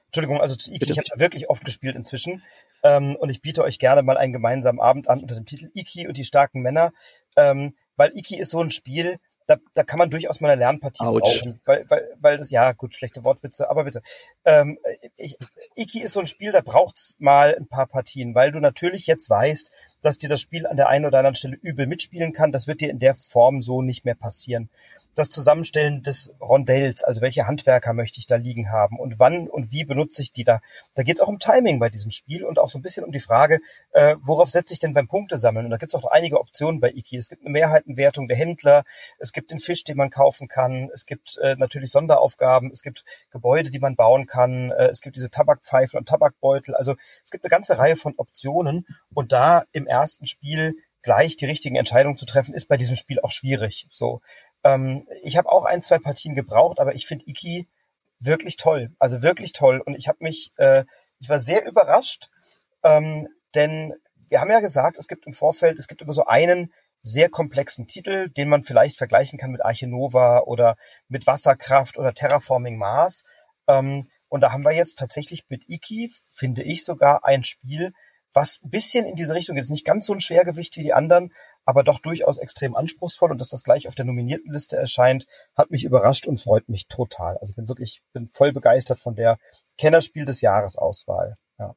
[0.07, 0.93] Entschuldigung, also zu Iki, Bitte.
[0.93, 2.43] ich habe wirklich oft gespielt inzwischen.
[2.83, 6.07] Ähm, und ich biete euch gerne mal einen gemeinsamen Abend an unter dem Titel Iki
[6.09, 6.93] und die starken Männer.
[7.37, 11.05] Ähm, weil Iki ist so ein Spiel, da, da kann man durchaus mal eine Lernpartie
[11.05, 11.21] Ouch.
[11.21, 11.61] brauchen.
[11.65, 14.03] Weil, weil, weil das, ja, gut, schlechte Wortwitze, aber bitte.
[14.45, 14.79] Ähm,
[15.17, 15.37] ich,
[15.75, 19.29] Iki ist so ein Spiel, da braucht's mal ein paar Partien, weil du natürlich jetzt
[19.29, 19.71] weißt,
[20.07, 22.53] dass dir das Spiel an der einen oder anderen Stelle übel mitspielen kann.
[22.53, 24.71] Das wird dir in der Form so nicht mehr passieren
[25.17, 29.73] das Zusammenstellen des Rondells, also welche Handwerker möchte ich da liegen haben und wann und
[29.73, 30.61] wie benutze ich die da.
[30.95, 33.13] Da geht es auch um Timing bei diesem Spiel und auch so ein bisschen um
[33.13, 33.61] die Frage,
[33.93, 35.65] äh, worauf setze ich denn beim Punktesammeln?
[35.65, 37.17] Und da gibt es auch einige Optionen bei Iki.
[37.17, 38.85] Es gibt eine Mehrheitenwertung der Händler,
[39.19, 43.03] es gibt den Fisch, den man kaufen kann, es gibt äh, natürlich Sonderaufgaben, es gibt
[43.31, 46.75] Gebäude, die man bauen kann, äh, es gibt diese Tabakpfeifen und Tabakbeutel.
[46.75, 51.47] Also es gibt eine ganze Reihe von Optionen und da im ersten Spiel gleich die
[51.47, 53.87] richtigen Entscheidungen zu treffen, ist bei diesem Spiel auch schwierig.
[53.91, 54.21] So,
[54.65, 57.69] ähm, ich habe auch ein, zwei Partien gebraucht, aber ich finde Iki
[58.19, 58.91] wirklich toll.
[58.99, 59.81] Also wirklich toll.
[59.81, 60.85] Und ich habe mich, äh,
[61.19, 62.29] ich war sehr überrascht,
[62.83, 63.95] ähm, denn
[64.29, 67.87] wir haben ja gesagt, es gibt im Vorfeld, es gibt immer so einen sehr komplexen
[67.87, 70.77] Titel, den man vielleicht vergleichen kann mit Arche Nova oder
[71.09, 73.23] mit Wasserkraft oder Terraforming Mars.
[73.69, 77.93] Ähm, und da haben wir jetzt tatsächlich mit Iki, finde ich sogar, ein Spiel,
[78.37, 79.71] was ein bisschen in diese Richtung ist.
[79.71, 81.33] Nicht ganz so ein Schwergewicht wie die anderen,
[81.65, 83.33] aber doch durchaus extrem anspruchsvoll.
[83.33, 86.87] Und dass das gleich auf der nominierten Liste erscheint, hat mich überrascht und freut mich
[86.87, 87.39] total.
[87.39, 89.39] Also bin wirklich, bin voll begeistert von der
[89.79, 91.37] Kennerspiel des Jahres Auswahl.
[91.59, 91.75] Ja.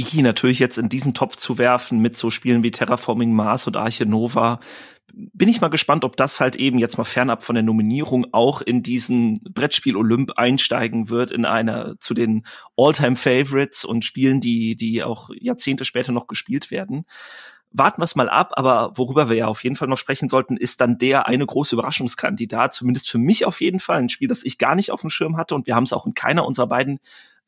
[0.00, 3.76] Iki natürlich jetzt in diesen Topf zu werfen mit so Spielen wie Terraforming Mars und
[3.76, 4.60] Arche Nova,
[5.12, 8.60] bin ich mal gespannt, ob das halt eben jetzt mal fernab von der Nominierung auch
[8.62, 14.76] in diesen Brettspiel Olymp einsteigen wird in einer zu den Alltime Favorites und Spielen, die
[14.76, 17.04] die auch Jahrzehnte später noch gespielt werden.
[17.72, 20.56] Warten wir es mal ab, aber worüber wir ja auf jeden Fall noch sprechen sollten,
[20.56, 24.44] ist dann der eine große Überraschungskandidat, zumindest für mich auf jeden Fall, ein Spiel, das
[24.44, 26.66] ich gar nicht auf dem Schirm hatte und wir haben es auch in keiner unserer
[26.66, 26.98] beiden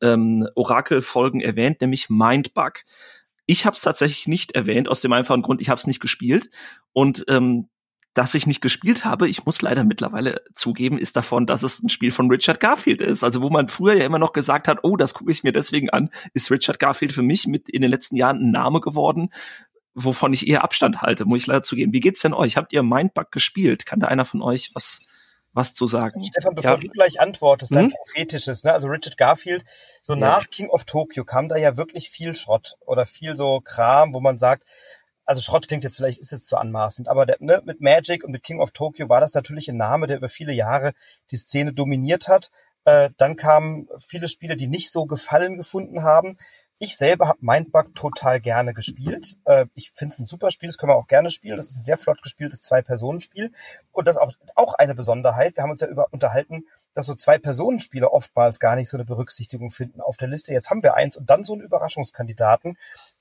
[0.01, 2.83] ähm, Orakel-Folgen erwähnt, nämlich Mindbug.
[3.45, 6.49] Ich habe es tatsächlich nicht erwähnt, aus dem einfachen Grund, ich habe es nicht gespielt.
[6.93, 7.69] Und ähm,
[8.13, 11.89] dass ich nicht gespielt habe, ich muss leider mittlerweile zugeben, ist davon, dass es ein
[11.89, 13.23] Spiel von Richard Garfield ist.
[13.23, 15.89] Also wo man früher ja immer noch gesagt hat, oh, das gucke ich mir deswegen
[15.89, 19.29] an, ist Richard Garfield für mich mit in den letzten Jahren ein Name geworden,
[19.95, 21.93] wovon ich eher Abstand halte, muss ich leider zugeben.
[21.93, 22.55] Wie geht's denn euch?
[22.55, 23.85] Habt ihr Mindbug gespielt?
[23.85, 24.99] Kann da einer von euch was
[25.53, 26.23] was zu sagen.
[26.23, 26.77] Stefan, bevor ja.
[26.77, 27.93] du gleich antwortest, dein hm?
[27.93, 28.73] prophetisches, ne?
[28.73, 29.63] also Richard Garfield,
[30.01, 30.19] so ja.
[30.19, 34.19] nach King of Tokyo kam da ja wirklich viel Schrott oder viel so Kram, wo
[34.19, 34.67] man sagt,
[35.25, 38.31] also Schrott klingt jetzt vielleicht, ist jetzt zu anmaßend, aber der, ne, mit Magic und
[38.31, 40.93] mit King of Tokyo war das natürlich ein Name, der über viele Jahre
[41.31, 42.51] die Szene dominiert hat.
[42.85, 46.37] Äh, dann kamen viele Spiele, die nicht so Gefallen gefunden haben.
[46.83, 49.37] Ich selber habe Mindbug total gerne gespielt.
[49.45, 51.55] Äh, ich finde es ein super Spiel, das können wir auch gerne spielen.
[51.55, 53.53] Das ist ein sehr flott gespieltes Zwei-Personen-Spiel.
[53.93, 55.55] Und das auch, auch eine Besonderheit.
[55.55, 59.71] Wir haben uns ja über unterhalten, dass so Zwei-Personen-Spiele oftmals gar nicht so eine Berücksichtigung
[59.71, 60.51] finden auf der Liste.
[60.51, 62.77] Jetzt haben wir eins und dann so einen Überraschungskandidaten.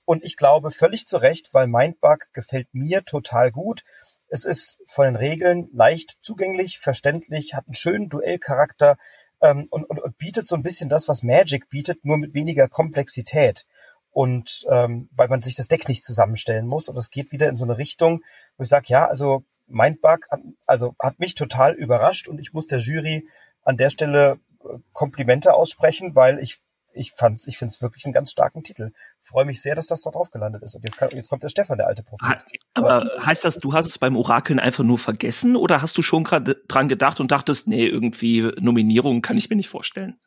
[0.06, 3.84] Und ich glaube völlig zu Recht, weil Mindbug gefällt mir total gut.
[4.26, 8.96] Es ist von den Regeln leicht zugänglich, verständlich, hat einen schönen Duellcharakter,
[9.42, 12.68] ähm, und, und, und bietet so ein bisschen das, was Magic bietet, nur mit weniger
[12.68, 13.66] Komplexität.
[14.10, 16.88] Und ähm, weil man sich das Deck nicht zusammenstellen muss.
[16.88, 18.22] Und es geht wieder in so eine Richtung,
[18.56, 22.66] wo ich sage, ja, also Mindbug hat, also hat mich total überrascht und ich muss
[22.66, 23.26] der Jury
[23.62, 26.60] an der Stelle äh, Komplimente aussprechen, weil ich
[26.94, 28.92] ich fand's, ich finde es wirklich einen ganz starken Titel.
[29.20, 30.74] Freue mich sehr, dass das da drauf gelandet ist.
[30.74, 32.38] Und jetzt, kann, jetzt kommt der Stefan, der alte Prophet.
[32.74, 36.24] Aber heißt das, du hast es beim Orakeln einfach nur vergessen oder hast du schon
[36.24, 40.20] gerade dran gedacht und dachtest, nee, irgendwie Nominierung kann ich mir nicht vorstellen?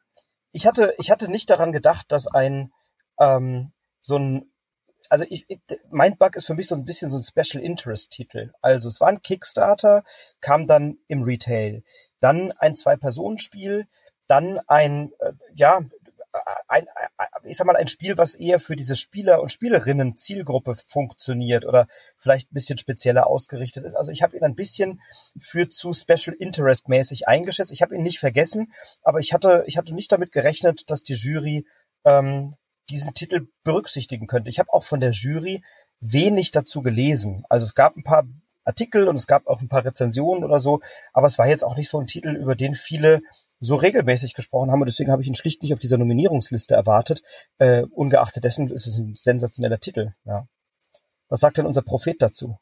[0.52, 2.72] Ich hatte, ich hatte nicht daran gedacht, dass ein
[3.20, 4.52] ähm, so ein
[5.10, 5.46] also ich,
[5.90, 8.52] Mindbug ist für mich so ein bisschen so ein Special Interest Titel.
[8.62, 10.04] Also es war ein Kickstarter,
[10.42, 11.84] kam dann im Retail,
[12.20, 13.88] dann ein Zwei-Personen-Spiel,
[14.28, 15.82] dann ein, äh, ja,
[16.68, 16.88] ein,
[17.44, 21.88] ich sag mal, ein Spiel, was eher für diese Spieler und Spielerinnen Zielgruppe funktioniert oder
[22.18, 23.96] vielleicht ein bisschen spezieller ausgerichtet ist.
[23.96, 25.02] Also ich habe ihn ein bisschen
[25.38, 27.72] für zu Special Interest mäßig eingeschätzt.
[27.72, 31.14] Ich habe ihn nicht vergessen, aber ich hatte, ich hatte nicht damit gerechnet, dass die
[31.14, 31.66] Jury
[32.04, 32.56] ähm,
[32.90, 34.50] diesen Titel berücksichtigen könnte.
[34.50, 35.64] Ich habe auch von der Jury
[36.00, 37.44] wenig dazu gelesen.
[37.50, 38.28] Also es gab ein paar
[38.64, 40.82] Artikel und es gab auch ein paar Rezensionen oder so,
[41.14, 43.22] aber es war jetzt auch nicht so ein Titel, über den viele
[43.66, 47.22] so regelmäßig gesprochen haben und deswegen habe ich ihn schlicht nicht auf dieser Nominierungsliste erwartet.
[47.58, 50.14] Äh, ungeachtet dessen ist es ein sensationeller Titel.
[50.26, 50.48] Ja.
[51.28, 52.58] Was sagt denn unser Prophet dazu?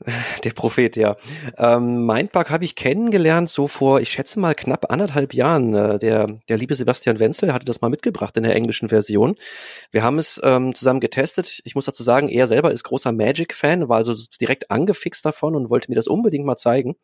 [0.44, 1.16] Der Prophet, ja.
[1.56, 5.74] Ähm, Mindbug habe ich kennengelernt so vor, ich schätze mal knapp anderthalb Jahren.
[5.74, 9.34] Äh, der, der liebe Sebastian Wenzel hatte das mal mitgebracht in der englischen Version.
[9.90, 11.60] Wir haben es ähm, zusammen getestet.
[11.64, 15.68] Ich muss dazu sagen, er selber ist großer Magic-Fan, war also direkt angefixt davon und
[15.68, 16.94] wollte mir das unbedingt mal zeigen.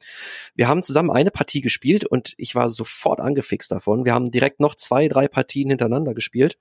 [0.55, 4.05] Wir haben zusammen eine Partie gespielt und ich war sofort angefixt davon.
[4.05, 6.59] Wir haben direkt noch zwei, drei Partien hintereinander gespielt.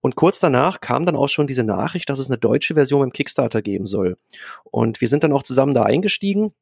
[0.00, 3.12] Und kurz danach kam dann auch schon diese Nachricht, dass es eine deutsche Version im
[3.12, 4.16] Kickstarter geben soll.
[4.64, 6.54] Und wir sind dann auch zusammen da eingestiegen.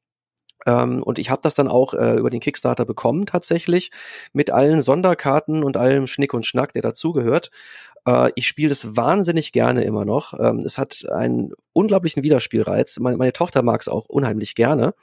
[0.66, 3.90] Ähm, und ich habe das dann auch äh, über den Kickstarter bekommen tatsächlich,
[4.32, 7.50] mit allen Sonderkarten und allem Schnick und Schnack, der dazugehört.
[8.06, 10.34] Äh, ich spiele das wahnsinnig gerne immer noch.
[10.38, 12.98] Ähm, es hat einen unglaublichen Wiederspielreiz.
[12.98, 14.94] Meine, meine Tochter mag es auch unheimlich gerne.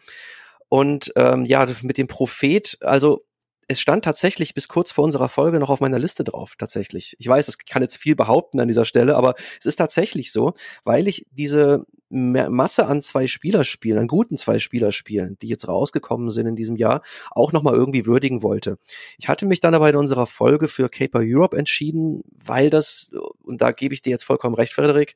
[0.67, 3.23] Und ähm, ja, mit dem Prophet, also
[3.67, 7.15] es stand tatsächlich bis kurz vor unserer Folge noch auf meiner Liste drauf, tatsächlich.
[7.19, 10.54] Ich weiß, es kann jetzt viel behaupten an dieser Stelle, aber es ist tatsächlich so,
[10.84, 16.45] weil ich diese Masse an zwei Spielerspielen, an guten zwei Spielerspielen, die jetzt rausgekommen sind
[16.45, 17.01] in diesem Jahr,
[17.32, 18.78] auch nochmal irgendwie würdigen wollte.
[19.17, 23.12] Ich hatte mich dann aber in unserer Folge für Caper Europe entschieden, weil das,
[23.43, 25.15] und da gebe ich dir jetzt vollkommen recht, Frederik,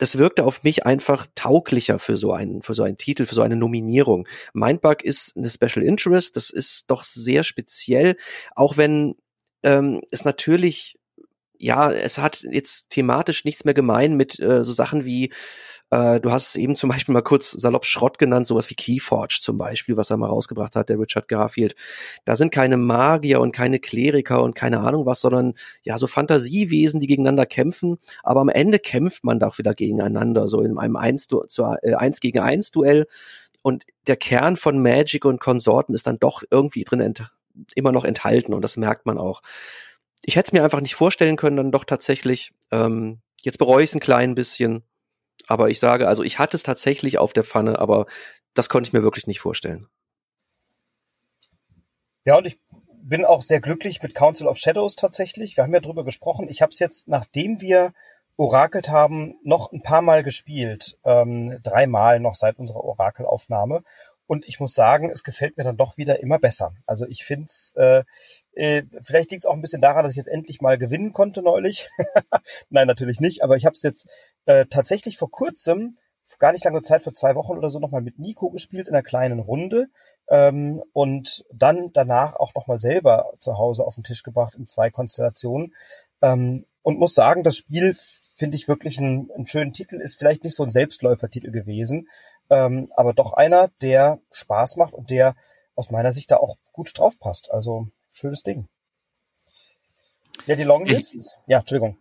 [0.00, 3.42] das wirkte auf mich einfach tauglicher für so einen, für so einen Titel, für so
[3.42, 4.26] eine Nominierung.
[4.54, 8.16] Mindbug ist eine Special Interest, das ist doch sehr speziell,
[8.56, 9.16] auch wenn
[9.62, 10.96] ähm, es natürlich
[11.62, 15.30] ja, es hat jetzt thematisch nichts mehr gemein mit äh, so Sachen wie
[15.90, 19.38] äh, du hast es eben zum Beispiel mal kurz salopp Schrott genannt, sowas wie Keyforge
[19.40, 21.74] zum Beispiel, was er mal rausgebracht hat, der Richard Garfield.
[22.24, 27.00] Da sind keine Magier und keine Kleriker und keine Ahnung was, sondern ja, so Fantasiewesen,
[27.00, 31.28] die gegeneinander kämpfen, aber am Ende kämpft man doch wieder gegeneinander, so in einem 1,
[31.28, 33.06] zu, äh, 1 gegen 1 Duell.
[33.62, 37.14] Und der Kern von Magic und Konsorten ist dann doch irgendwie drin
[37.74, 39.42] immer noch enthalten und das merkt man auch.
[40.22, 42.52] Ich hätte es mir einfach nicht vorstellen können, dann doch tatsächlich.
[42.70, 44.82] Ähm, jetzt bereue ich es ein klein bisschen,
[45.50, 48.06] aber ich sage, also ich hatte es tatsächlich auf der Pfanne, aber
[48.54, 49.88] das konnte ich mir wirklich nicht vorstellen.
[52.24, 52.60] Ja, und ich
[53.02, 55.56] bin auch sehr glücklich mit Council of Shadows tatsächlich.
[55.56, 56.48] Wir haben ja drüber gesprochen.
[56.48, 57.92] Ich habe es jetzt, nachdem wir
[58.36, 60.96] orakelt haben, noch ein paar Mal gespielt.
[61.04, 63.82] Ähm, dreimal noch seit unserer Orakelaufnahme.
[64.28, 66.74] Und ich muss sagen, es gefällt mir dann doch wieder immer besser.
[66.86, 68.04] Also ich finde es, äh,
[68.60, 71.40] äh, vielleicht liegt es auch ein bisschen daran, dass ich jetzt endlich mal gewinnen konnte
[71.40, 71.88] neulich.
[72.68, 73.42] Nein, natürlich nicht.
[73.42, 74.06] Aber ich habe es jetzt
[74.44, 75.96] äh, tatsächlich vor kurzem,
[76.38, 79.02] gar nicht lange Zeit, vor zwei Wochen oder so, nochmal mit Nico gespielt in einer
[79.02, 79.86] kleinen Runde.
[80.28, 84.90] Ähm, und dann danach auch nochmal selber zu Hause auf den Tisch gebracht in zwei
[84.90, 85.72] Konstellationen.
[86.20, 87.94] Ähm, und muss sagen, das Spiel
[88.34, 92.08] finde ich wirklich einen, einen schönen Titel, ist vielleicht nicht so ein Selbstläufertitel gewesen,
[92.50, 95.34] ähm, aber doch einer, der Spaß macht und der
[95.76, 97.50] aus meiner Sicht da auch gut drauf passt.
[97.50, 98.68] Also schönes Ding.
[100.46, 101.14] Ja, die Longlist.
[101.14, 101.96] Ich, ja, Entschuldigung.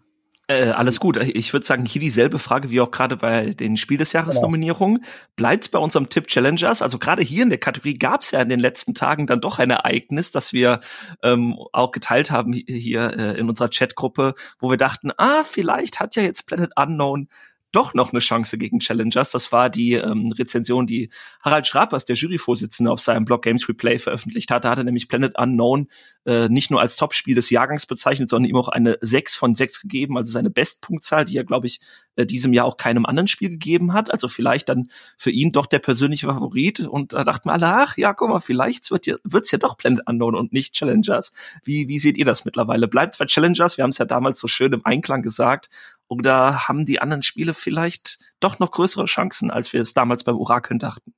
[0.50, 1.18] Äh, alles gut.
[1.18, 4.48] Ich würde sagen, hier dieselbe Frage wie auch gerade bei den Spiel des Jahres genau.
[4.48, 5.06] Nominierungen.
[5.36, 6.82] Bleibt's bei unserem Tipp Challengers?
[6.82, 9.60] Also gerade hier in der Kategorie gab es ja in den letzten Tagen dann doch
[9.60, 10.80] ein Ereignis, das wir
[11.22, 16.16] ähm, auch geteilt haben hier äh, in unserer Chatgruppe, wo wir dachten, ah, vielleicht hat
[16.16, 17.28] ja jetzt Planet Unknown
[17.72, 19.32] doch noch eine Chance gegen Challengers.
[19.32, 21.10] Das war die ähm, Rezension, die
[21.42, 24.64] Harald Schrapers, der Juryvorsitzende, auf seinem Blog Games Replay veröffentlicht hatte.
[24.64, 25.88] Da hat er nämlich Planet Unknown
[26.26, 29.82] äh, nicht nur als Topspiel des Jahrgangs bezeichnet, sondern ihm auch eine 6 von 6
[29.82, 31.80] gegeben, also seine Bestpunktzahl, die er, glaube ich,
[32.16, 34.12] äh, diesem Jahr auch keinem anderen Spiel gegeben hat.
[34.12, 36.82] Also vielleicht dann für ihn doch der persönliche Favorit.
[36.82, 39.78] Und da dachten wir alle, ach ja, guck mal, vielleicht wird ja, wird's ja doch
[39.78, 41.34] Planet Unknown und nicht Challengers.
[41.64, 42.88] Wie, wie seht ihr das mittlerweile?
[42.88, 43.78] Bleibt bei Challengers?
[43.78, 45.70] Wir haben es ja damals so schön im Einklang gesagt.
[46.10, 50.38] Oder haben die anderen Spiele vielleicht doch noch größere Chancen, als wir es damals beim
[50.38, 51.14] Orakeln dachten?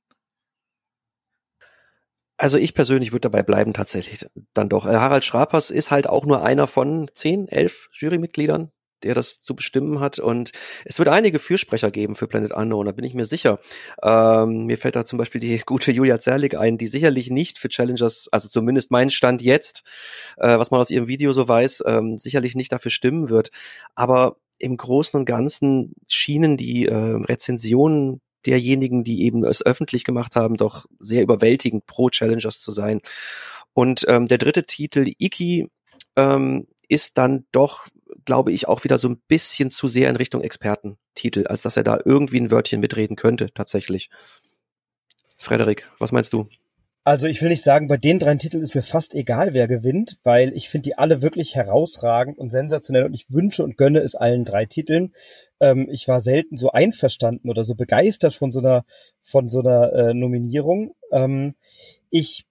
[2.36, 4.84] Also ich persönlich würde dabei bleiben tatsächlich dann doch.
[4.84, 8.70] Äh, Harald Schrapers ist halt auch nur einer von zehn, elf Jurymitgliedern,
[9.04, 10.18] der das zu bestimmen hat.
[10.18, 10.52] Und
[10.84, 13.58] es wird einige Fürsprecher geben für Planet Unknown, da bin ich mir sicher.
[14.02, 17.68] Ähm, mir fällt da zum Beispiel die gute Julia Zerlik ein, die sicherlich nicht für
[17.68, 19.82] Challengers, also zumindest mein Stand jetzt,
[20.38, 23.50] äh, was man aus ihrem Video so weiß, ähm, sicherlich nicht dafür stimmen wird.
[23.94, 30.36] Aber im Großen und Ganzen schienen die äh, Rezensionen derjenigen, die eben es öffentlich gemacht
[30.36, 33.00] haben, doch sehr überwältigend pro Challengers zu sein.
[33.72, 35.68] Und ähm, der dritte Titel, Iki,
[36.16, 37.88] ähm, ist dann doch,
[38.24, 41.82] glaube ich, auch wieder so ein bisschen zu sehr in Richtung Expertentitel, als dass er
[41.82, 44.10] da irgendwie ein Wörtchen mitreden könnte, tatsächlich.
[45.38, 46.48] Frederik, was meinst du?
[47.04, 50.18] Also ich will nicht sagen, bei den drei Titeln ist mir fast egal, wer gewinnt,
[50.22, 54.14] weil ich finde die alle wirklich herausragend und sensationell und ich wünsche und gönne es
[54.14, 55.12] allen drei Titeln.
[55.58, 58.84] Ähm, ich war selten so einverstanden oder so begeistert von so einer
[59.20, 60.94] von so einer äh, Nominierung.
[61.10, 61.54] Ähm,
[62.10, 62.46] ich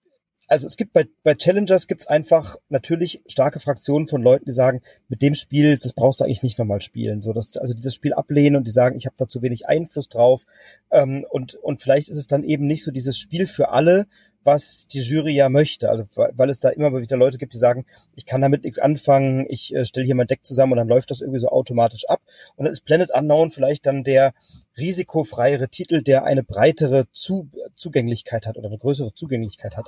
[0.51, 4.81] also es gibt bei, bei Challengers gibt's einfach natürlich starke Fraktionen von Leuten, die sagen,
[5.07, 7.21] mit dem Spiel, das brauchst du eigentlich nicht nochmal spielen.
[7.21, 9.69] So, dass, also die das Spiel ablehnen und die sagen, ich habe da zu wenig
[9.69, 10.43] Einfluss drauf.
[10.91, 14.07] Ähm, und, und vielleicht ist es dann eben nicht so dieses Spiel für alle,
[14.43, 15.89] was die Jury ja möchte.
[15.89, 17.85] Also weil es da immer wieder Leute gibt, die sagen,
[18.17, 21.11] ich kann damit nichts anfangen, ich äh, stelle hier mein Deck zusammen und dann läuft
[21.11, 22.19] das irgendwie so automatisch ab.
[22.57, 24.33] Und dann ist Planet Unknown vielleicht dann der
[24.77, 29.87] risikofreiere Titel, der eine breitere Zu Zugänglichkeit hat oder eine größere Zugänglichkeit hat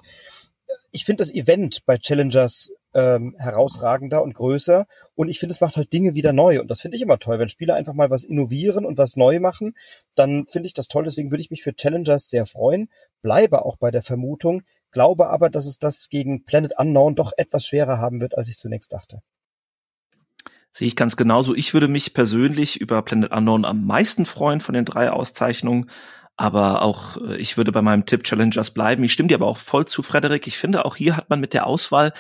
[0.91, 5.77] ich finde das Event bei Challengers ähm, herausragender und größer und ich finde, es macht
[5.77, 7.39] halt Dinge wieder neu und das finde ich immer toll.
[7.39, 9.73] Wenn Spieler einfach mal was innovieren und was neu machen,
[10.15, 11.03] dann finde ich das toll.
[11.03, 12.89] Deswegen würde ich mich für Challengers sehr freuen,
[13.21, 17.65] bleibe auch bei der Vermutung, glaube aber, dass es das gegen Planet Unknown doch etwas
[17.65, 19.21] schwerer haben wird, als ich zunächst dachte.
[20.71, 21.53] Sehe ich ganz genauso.
[21.53, 25.89] Ich würde mich persönlich über Planet Unknown am meisten freuen von den drei Auszeichnungen.
[26.36, 29.04] Aber auch äh, ich würde bei meinem Tipp Challengers bleiben.
[29.04, 30.48] Ich stimme dir aber auch voll zu, Frederik.
[30.48, 32.13] Ich finde, auch hier hat man mit der Auswahl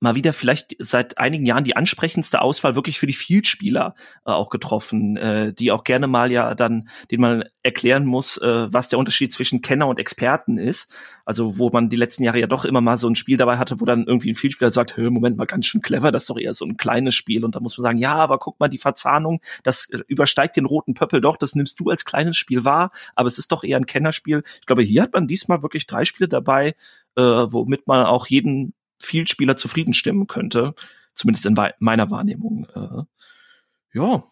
[0.00, 3.94] mal wieder vielleicht seit einigen Jahren die ansprechendste Auswahl wirklich für die Field-Spieler
[4.26, 8.72] äh, auch getroffen, äh, die auch gerne mal ja dann, den man erklären muss, äh,
[8.72, 10.90] was der Unterschied zwischen Kenner und Experten ist.
[11.26, 13.80] Also wo man die letzten Jahre ja doch immer mal so ein Spiel dabei hatte,
[13.80, 16.38] wo dann irgendwie ein Field-Spieler sagt, hör, Moment mal, ganz schön clever, das ist doch
[16.38, 17.44] eher so ein kleines Spiel.
[17.44, 20.64] Und da muss man sagen, ja, aber guck mal, die Verzahnung, das äh, übersteigt den
[20.64, 23.76] roten Pöppel doch, das nimmst du als kleines Spiel wahr, aber es ist doch eher
[23.76, 24.42] ein Kennerspiel.
[24.60, 26.74] Ich glaube, hier hat man diesmal wirklich drei Spiele dabei,
[27.16, 30.74] äh, womit man auch jeden Vielspieler zufrieden stimmen könnte.
[31.14, 32.66] Zumindest in meiner Wahrnehmung.
[32.74, 34.24] Äh, ja.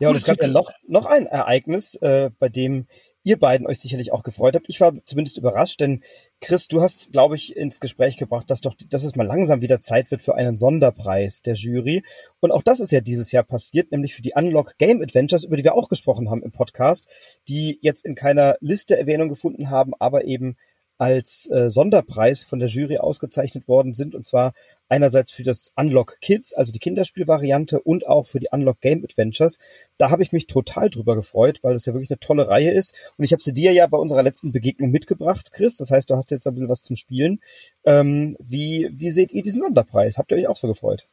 [0.00, 2.86] Ja, und es gab ja noch, noch ein Ereignis, äh, bei dem
[3.24, 4.66] ihr beiden euch sicherlich auch gefreut habt.
[4.68, 6.02] Ich war zumindest überrascht, denn
[6.40, 9.80] Chris, du hast, glaube ich, ins Gespräch gebracht, dass doch, dass es mal langsam wieder
[9.80, 12.02] Zeit wird für einen Sonderpreis der Jury.
[12.40, 15.56] Und auch das ist ja dieses Jahr passiert, nämlich für die Unlock Game Adventures, über
[15.56, 17.08] die wir auch gesprochen haben im Podcast,
[17.48, 20.56] die jetzt in keiner Liste Erwähnung gefunden haben, aber eben
[20.98, 24.14] als äh, Sonderpreis von der Jury ausgezeichnet worden sind.
[24.14, 24.52] Und zwar
[24.88, 29.58] einerseits für das Unlock Kids, also die Kinderspielvariante, und auch für die Unlock Game Adventures.
[29.98, 32.94] Da habe ich mich total drüber gefreut, weil das ja wirklich eine tolle Reihe ist.
[33.16, 35.76] Und ich habe sie dir ja bei unserer letzten Begegnung mitgebracht, Chris.
[35.76, 37.40] Das heißt, du hast jetzt ein bisschen was zum Spielen.
[37.84, 40.18] Ähm, wie, wie seht ihr diesen Sonderpreis?
[40.18, 41.08] Habt ihr euch auch so gefreut?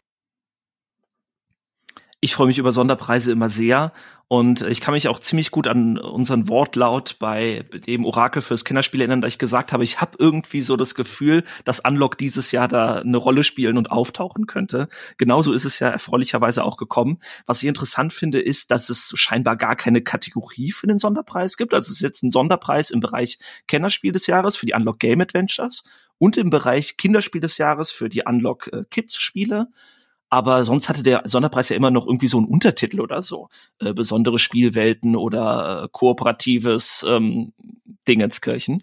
[2.24, 3.94] Ich freue mich über Sonderpreise immer sehr
[4.28, 9.02] und ich kann mich auch ziemlich gut an unseren Wortlaut bei dem Orakel fürs Kinderspiel
[9.02, 12.68] erinnern, da ich gesagt habe, ich habe irgendwie so das Gefühl, dass Unlock dieses Jahr
[12.68, 14.88] da eine Rolle spielen und auftauchen könnte.
[15.18, 17.18] Genauso ist es ja erfreulicherweise auch gekommen.
[17.48, 21.74] Was ich interessant finde, ist, dass es scheinbar gar keine Kategorie für den Sonderpreis gibt.
[21.74, 25.22] Also es ist jetzt ein Sonderpreis im Bereich Kennerspiel des Jahres für die Unlock Game
[25.22, 25.84] Adventures
[26.20, 29.70] und im Bereich Kinderspiel des Jahres für die Unlock äh, Kids Spiele.
[30.32, 33.50] Aber sonst hatte der Sonderpreis ja immer noch irgendwie so einen Untertitel oder so.
[33.80, 37.54] Äh, besondere Spielwelten oder äh, kooperatives ähm,
[38.08, 38.82] Dingenskirchen.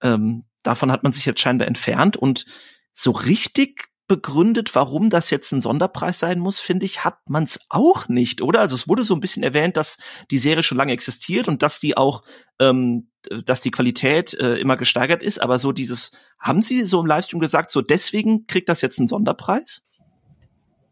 [0.00, 2.46] Ähm, davon hat man sich jetzt scheinbar entfernt und
[2.94, 7.60] so richtig begründet, warum das jetzt ein Sonderpreis sein muss, finde ich, hat man es
[7.68, 8.60] auch nicht, oder?
[8.60, 9.98] Also es wurde so ein bisschen erwähnt, dass
[10.30, 12.22] die Serie schon lange existiert und dass die auch,
[12.58, 13.10] ähm,
[13.44, 17.40] dass die Qualität äh, immer gesteigert ist, aber so dieses, haben Sie so im Livestream
[17.40, 19.82] gesagt, so deswegen kriegt das jetzt einen Sonderpreis?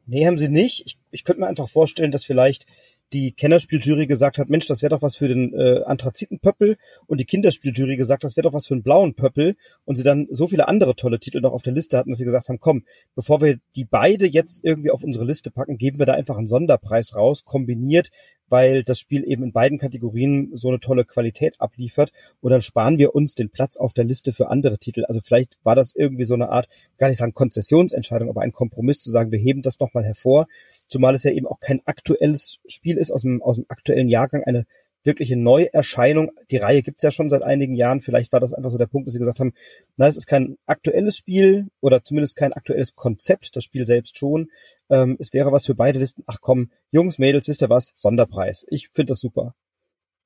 [0.07, 0.83] Nee, haben sie nicht.
[0.87, 2.67] Ich, ich könnte mir einfach vorstellen, dass vielleicht
[3.13, 6.77] die Kennerspieljury gesagt hat, Mensch, das wäre doch was für den äh, Anthrazitenpöppel.
[7.07, 9.55] Und die Kinderspieljury gesagt, das wäre doch was für einen blauen Pöppel.
[9.85, 12.25] Und sie dann so viele andere tolle Titel noch auf der Liste hatten, dass sie
[12.25, 16.07] gesagt haben, komm, bevor wir die beide jetzt irgendwie auf unsere Liste packen, geben wir
[16.07, 18.11] da einfach einen Sonderpreis raus, kombiniert
[18.49, 22.13] weil das Spiel eben in beiden Kategorien so eine tolle Qualität abliefert.
[22.41, 25.05] Und dann sparen wir uns den Platz auf der Liste für andere Titel.
[25.07, 28.99] Also vielleicht war das irgendwie so eine Art, gar nicht sagen Konzessionsentscheidung, aber ein Kompromiss
[29.01, 30.47] zu sagen, wir heben das nochmal hervor,
[30.89, 34.43] zumal es ja eben auch kein aktuelles Spiel ist aus dem, aus dem aktuellen Jahrgang,
[34.45, 34.67] eine
[35.05, 36.31] wirkliche Neuerscheinung.
[36.51, 38.01] Die Reihe gibt's ja schon seit einigen Jahren.
[38.01, 39.53] Vielleicht war das einfach so der Punkt, dass sie gesagt haben,
[39.97, 44.49] na, es ist kein aktuelles Spiel oder zumindest kein aktuelles Konzept, das Spiel selbst schon.
[44.91, 46.23] Ähm, es wäre was für beide Listen.
[46.27, 47.93] Ach komm, Jungs, Mädels, wisst ihr was?
[47.95, 48.65] Sonderpreis.
[48.69, 49.55] Ich finde das super.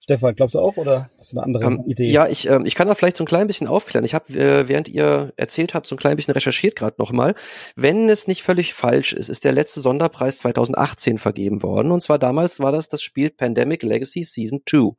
[0.08, 2.10] Stefan, glaubst du auch oder hast du eine andere um, ähm, Idee?
[2.10, 4.06] Ja, ich, ähm, ich kann da vielleicht so ein klein bisschen aufklären.
[4.06, 7.34] Ich habe, äh, während ihr erzählt habt, so ein klein bisschen recherchiert gerade nochmal.
[7.76, 11.92] Wenn es nicht völlig falsch ist, ist der letzte Sonderpreis 2018 vergeben worden.
[11.92, 14.96] Und zwar damals war das das Spiel Pandemic Legacy Season 2.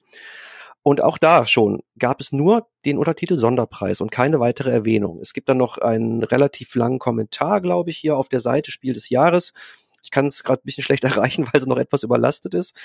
[0.84, 5.22] Und auch da schon gab es nur den Untertitel Sonderpreis und keine weitere Erwähnung.
[5.22, 8.94] Es gibt dann noch einen relativ langen Kommentar, glaube ich, hier auf der Seite Spiel
[8.94, 9.54] des Jahres
[10.04, 12.76] ich kann es gerade ein bisschen schlecht erreichen, weil sie noch etwas überlastet ist.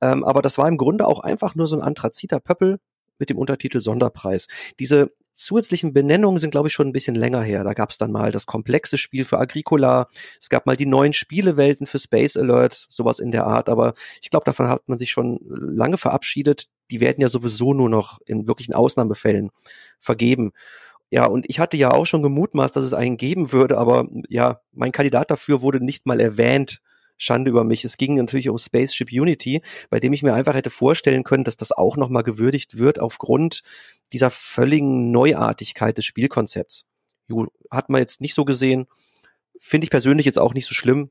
[0.00, 2.78] Ähm, aber das war im Grunde auch einfach nur so ein Anthraziter Pöppel
[3.18, 4.46] mit dem Untertitel Sonderpreis.
[4.78, 7.62] Diese zusätzlichen Benennungen sind, glaube ich, schon ein bisschen länger her.
[7.62, 10.08] Da gab es dann mal das komplexe Spiel für Agricola,
[10.40, 13.68] es gab mal die neuen Spielewelten für Space Alert, sowas in der Art.
[13.68, 16.68] Aber ich glaube, davon hat man sich schon lange verabschiedet.
[16.90, 19.50] Die werden ja sowieso nur noch in wirklichen Ausnahmefällen
[20.00, 20.52] vergeben.
[21.10, 24.60] Ja, und ich hatte ja auch schon gemutmaßt, dass es einen geben würde, aber ja,
[24.72, 26.80] mein Kandidat dafür wurde nicht mal erwähnt.
[27.18, 27.84] Schande über mich.
[27.84, 31.56] Es ging natürlich um Spaceship Unity, bei dem ich mir einfach hätte vorstellen können, dass
[31.56, 33.62] das auch nochmal gewürdigt wird aufgrund
[34.12, 36.86] dieser völligen Neuartigkeit des Spielkonzepts.
[37.70, 38.86] Hat man jetzt nicht so gesehen.
[39.58, 41.10] Finde ich persönlich jetzt auch nicht so schlimm.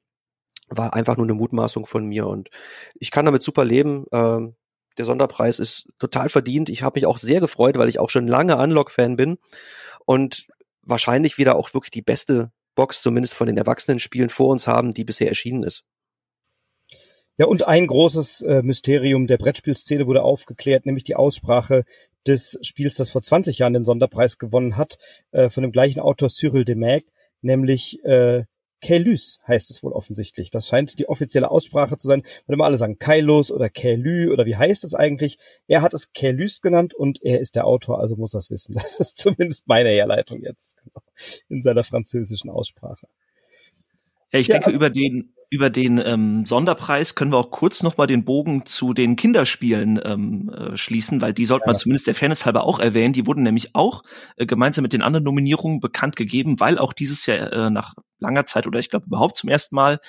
[0.69, 2.49] War einfach nur eine Mutmaßung von mir und
[2.95, 4.05] ich kann damit super leben.
[4.11, 4.55] Ähm,
[4.97, 6.69] der Sonderpreis ist total verdient.
[6.69, 9.37] Ich habe mich auch sehr gefreut, weil ich auch schon lange Unlock-Fan bin
[10.05, 10.47] und
[10.81, 14.93] wahrscheinlich wieder auch wirklich die beste Box, zumindest von den erwachsenen Spielen vor uns haben,
[14.93, 15.83] die bisher erschienen ist.
[17.37, 21.83] Ja, und ein großes äh, Mysterium der Brettspielszene wurde aufgeklärt, nämlich die Aussprache
[22.25, 24.97] des Spiels, das vor 20 Jahren den Sonderpreis gewonnen hat,
[25.31, 27.03] äh, von dem gleichen Autor Cyril Demag,
[27.41, 28.45] nämlich äh,
[28.85, 30.51] Kelys heißt es wohl offensichtlich.
[30.51, 32.21] Das scheint die offizielle Aussprache zu sein.
[32.45, 35.39] Wenn immer alle sagen Kailos oder Kelü oder wie heißt es eigentlich?
[35.67, 38.75] Er hat es Kelys genannt und er ist der Autor, also muss er es wissen.
[38.85, 41.01] Das ist zumindest meine Herleitung jetzt genau,
[41.49, 43.07] in seiner französischen Aussprache.
[44.31, 47.97] Ja, ich ja, denke, über den über den ähm, Sonderpreis können wir auch kurz noch
[47.97, 52.15] mal den Bogen zu den Kinderspielen ähm, äh, schließen, weil die sollte man zumindest der
[52.15, 53.13] Fairness halber auch erwähnen.
[53.13, 54.03] Die wurden nämlich auch
[54.37, 58.45] äh, gemeinsam mit den anderen Nominierungen bekannt gegeben, weil auch dieses Jahr äh, nach langer
[58.45, 59.99] Zeit oder ich glaube überhaupt zum ersten Mal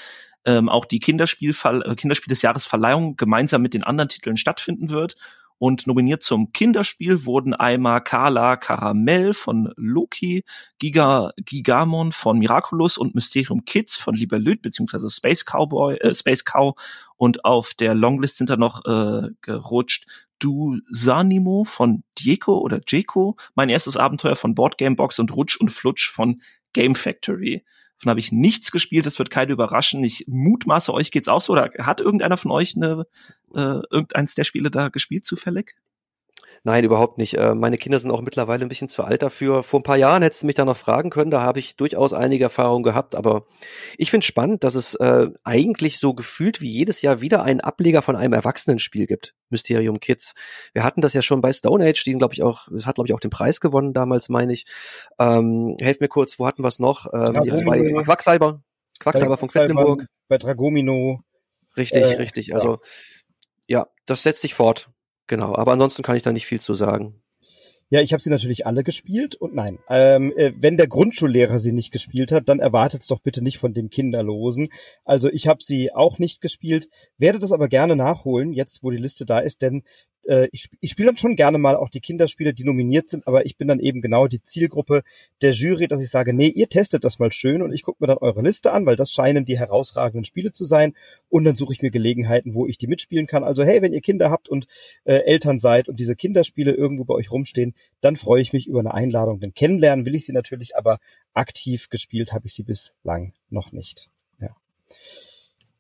[0.44, 4.90] ähm, auch die Kinderspiel, äh, Kinderspiel des Jahres Verleihung gemeinsam mit den anderen Titeln stattfinden
[4.90, 5.16] wird.
[5.58, 10.44] Und nominiert zum Kinderspiel wurden einmal Carla Caramel von Loki,
[10.78, 16.74] Giga, Gigamon von Miraculous und Mysterium Kids von Liberlüt beziehungsweise Space Cowboy, äh, Space Cow.
[17.16, 23.36] Und auf der Longlist sind da noch äh, gerutscht Du Sanimo von Dieko oder Jeko,
[23.54, 26.42] mein erstes Abenteuer von Board Game Box und Rutsch und Flutsch von
[26.74, 27.64] Game Factory.
[27.98, 30.04] Davon habe ich nichts gespielt, das wird keine überraschen.
[30.04, 31.52] Ich mutmaße, euch geht's auch so.
[31.52, 33.06] Oder hat irgendeiner von euch eine,
[33.54, 35.74] äh, irgendeins der Spiele da gespielt zufällig?
[36.66, 37.35] Nein, überhaupt nicht.
[37.35, 39.62] Äh, meine Kinder sind auch mittlerweile ein bisschen zu alt dafür.
[39.62, 42.12] Vor ein paar Jahren hättest du mich da noch fragen können, da habe ich durchaus
[42.12, 43.44] einige Erfahrungen gehabt, aber
[43.96, 48.02] ich finde spannend, dass es äh, eigentlich so gefühlt wie jedes Jahr wieder einen Ableger
[48.02, 49.37] von einem Erwachsenenspiel gibt.
[49.48, 50.35] Mysterium Kids.
[50.72, 53.07] Wir hatten das ja schon bei Stone Age, die glaube ich auch, das hat glaube
[53.07, 54.66] ich auch den Preis gewonnen damals, meine ich.
[55.20, 57.07] Ähm, helft mir kurz, wo hatten wir es noch?
[57.14, 58.61] Ähm, die zwei Quacksalber,
[58.98, 60.07] Quacksalber von Quedlinburg.
[60.26, 61.20] Bei Dragomino.
[61.76, 62.55] Richtig, äh, richtig.
[62.55, 62.72] Also
[63.68, 63.83] ja.
[63.83, 64.90] ja, das setzt sich fort.
[65.26, 67.20] Genau, aber ansonsten kann ich da nicht viel zu sagen.
[67.88, 71.70] Ja, ich habe sie natürlich alle gespielt und nein, ähm, äh, wenn der Grundschullehrer sie
[71.70, 74.70] nicht gespielt hat, dann erwartet's doch bitte nicht von dem Kinderlosen.
[75.04, 78.96] Also ich habe sie auch nicht gespielt, werde das aber gerne nachholen, jetzt wo die
[78.96, 79.84] Liste da ist, denn
[80.26, 83.46] äh, ich, ich spiele dann schon gerne mal auch die Kinderspiele, die nominiert sind, aber
[83.46, 85.02] ich bin dann eben genau die Zielgruppe
[85.42, 88.09] der Jury, dass ich sage, nee, ihr testet das mal schön und ich gucke mir
[88.09, 90.94] dann eure Liste an, weil das scheinen die herausragenden Spiele zu sein
[91.29, 93.44] und dann suche ich mir Gelegenheiten, wo ich die mitspielen kann.
[93.44, 94.66] Also hey, wenn ihr Kinder habt und
[95.05, 98.80] äh, Eltern seid und diese Kinderspiele irgendwo bei euch rumstehen, dann freue ich mich über
[98.80, 99.40] eine Einladung.
[99.40, 100.99] Denn kennenlernen will ich sie natürlich, aber
[101.34, 104.09] aktiv gespielt habe ich sie bislang noch nicht.
[104.40, 104.57] Ja.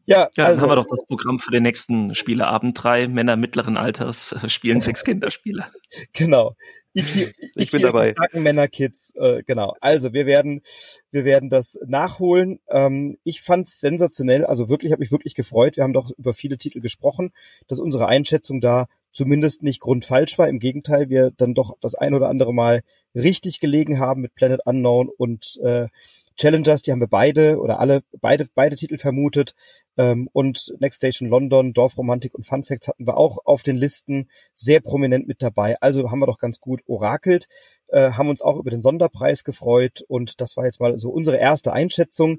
[0.06, 2.82] Ja, ja also, dann haben wir doch das Programm für den nächsten Spieleabend.
[2.82, 5.66] Drei Männer mittleren Alters äh, spielen sechs Kinderspiele.
[6.12, 6.56] Genau.
[6.98, 8.14] Ich, ich, ich bin dabei.
[8.32, 9.74] Männer, Kids, äh, genau.
[9.82, 10.62] Also wir werden,
[11.10, 12.58] wir werden das nachholen.
[12.70, 14.46] Ähm, ich fand's sensationell.
[14.46, 15.76] Also wirklich, habe mich wirklich gefreut.
[15.76, 17.34] Wir haben doch über viele Titel gesprochen,
[17.68, 18.86] dass unsere Einschätzung da
[19.16, 20.48] zumindest nicht grundfalsch war.
[20.48, 22.82] Im Gegenteil, wir dann doch das ein oder andere Mal
[23.14, 25.88] richtig gelegen haben mit Planet Unknown und äh,
[26.36, 29.54] Challengers, die haben wir beide oder alle, beide, beide Titel vermutet.
[29.96, 34.28] Ähm, und Next Station London, Dorfromantik und Fun Facts hatten wir auch auf den Listen
[34.54, 35.76] sehr prominent mit dabei.
[35.80, 37.46] Also haben wir doch ganz gut orakelt,
[37.88, 41.38] äh, haben uns auch über den Sonderpreis gefreut und das war jetzt mal so unsere
[41.38, 42.38] erste Einschätzung.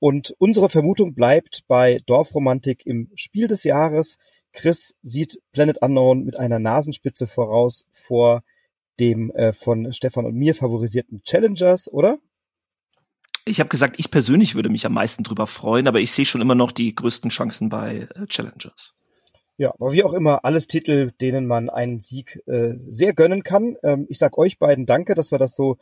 [0.00, 4.18] Und unsere Vermutung bleibt bei Dorfromantik im Spiel des Jahres.
[4.54, 8.42] Chris sieht Planet Unknown mit einer Nasenspitze voraus vor
[8.98, 12.18] dem äh, von Stefan und mir favorisierten Challengers, oder?
[13.44, 16.40] Ich habe gesagt, ich persönlich würde mich am meisten drüber freuen, aber ich sehe schon
[16.40, 18.94] immer noch die größten Chancen bei äh, Challengers.
[19.56, 23.76] Ja, aber wie auch immer, alles Titel, denen man einen Sieg äh, sehr gönnen kann.
[23.82, 25.76] Ähm, ich sag euch beiden danke, dass wir das so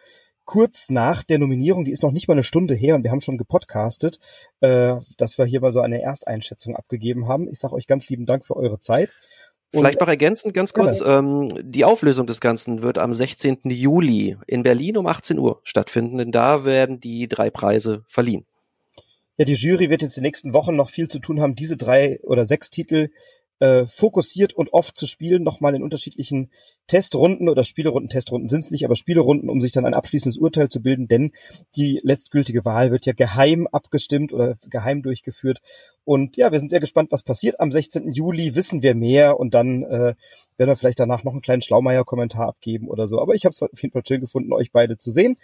[0.44, 3.20] kurz nach der Nominierung, die ist noch nicht mal eine Stunde her und wir haben
[3.20, 4.18] schon gepodcastet,
[4.60, 7.48] äh, dass wir hier mal so eine Ersteinschätzung abgegeben haben.
[7.48, 9.10] Ich sage euch ganz lieben Dank für eure Zeit.
[9.74, 13.60] Vielleicht noch ergänzend ganz kurz, ähm, die Auflösung des Ganzen wird am 16.
[13.64, 18.44] Juli in Berlin um 18 Uhr stattfinden, denn da werden die drei Preise verliehen.
[19.38, 22.20] Ja, die Jury wird jetzt die nächsten Wochen noch viel zu tun haben, diese drei
[22.22, 23.08] oder sechs Titel
[23.62, 26.50] äh, fokussiert und oft zu spielen, nochmal in unterschiedlichen
[26.88, 30.68] Testrunden oder Spielerunden, Testrunden sind es nicht, aber Spielerunden, um sich dann ein abschließendes Urteil
[30.68, 31.30] zu bilden, denn
[31.76, 35.60] die letztgültige Wahl wird ja geheim abgestimmt oder geheim durchgeführt.
[36.02, 37.60] Und ja, wir sind sehr gespannt, was passiert.
[37.60, 38.10] Am 16.
[38.10, 40.16] Juli wissen wir mehr und dann äh,
[40.56, 43.20] werden wir vielleicht danach noch einen kleinen Schlaumeier-Kommentar abgeben oder so.
[43.20, 45.36] Aber ich habe es auf jeden Fall schön gefunden, euch beide zu sehen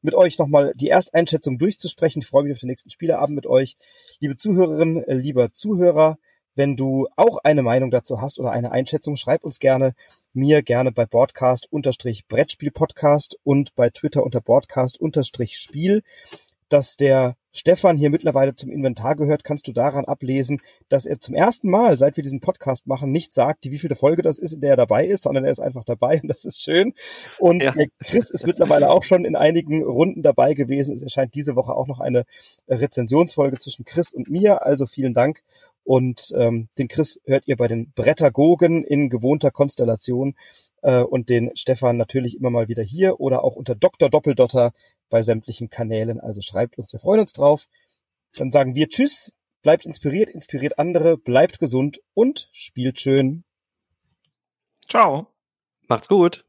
[0.00, 2.22] mit euch nochmal die Ersteinschätzung durchzusprechen.
[2.22, 3.76] Ich freue mich auf den nächsten Spieleabend mit euch.
[4.20, 6.16] Liebe Zuhörerinnen, äh, lieber Zuhörer,
[6.56, 9.94] wenn du auch eine Meinung dazu hast oder eine Einschätzung, schreib uns gerne
[10.32, 16.02] mir gerne bei Broadcast unterstrich Brettspiel Podcast und bei Twitter unter Broadcast unterstrich Spiel.
[16.68, 21.36] Dass der Stefan hier mittlerweile zum Inventar gehört, kannst du daran ablesen, dass er zum
[21.36, 24.60] ersten Mal, seit wir diesen Podcast machen, nicht sagt, wie viele Folge das ist, in
[24.60, 26.92] der er dabei ist, sondern er ist einfach dabei und das ist schön.
[27.38, 27.70] Und ja.
[27.70, 30.96] der Chris ist mittlerweile auch schon in einigen Runden dabei gewesen.
[30.96, 32.24] Es erscheint diese Woche auch noch eine
[32.68, 34.66] Rezensionsfolge zwischen Chris und mir.
[34.66, 35.42] Also vielen Dank
[35.86, 40.34] und ähm, den Chris hört ihr bei den Brettagogen in gewohnter Konstellation
[40.82, 44.10] äh, und den Stefan natürlich immer mal wieder hier oder auch unter Dr.
[44.10, 44.72] Doppeldotter
[45.08, 46.20] bei sämtlichen Kanälen.
[46.20, 47.66] Also schreibt uns, wir freuen uns drauf.
[48.34, 49.32] Dann sagen wir Tschüss,
[49.62, 53.44] bleibt inspiriert, inspiriert andere, bleibt gesund und spielt schön.
[54.88, 55.28] Ciao.
[55.86, 56.44] Macht's gut.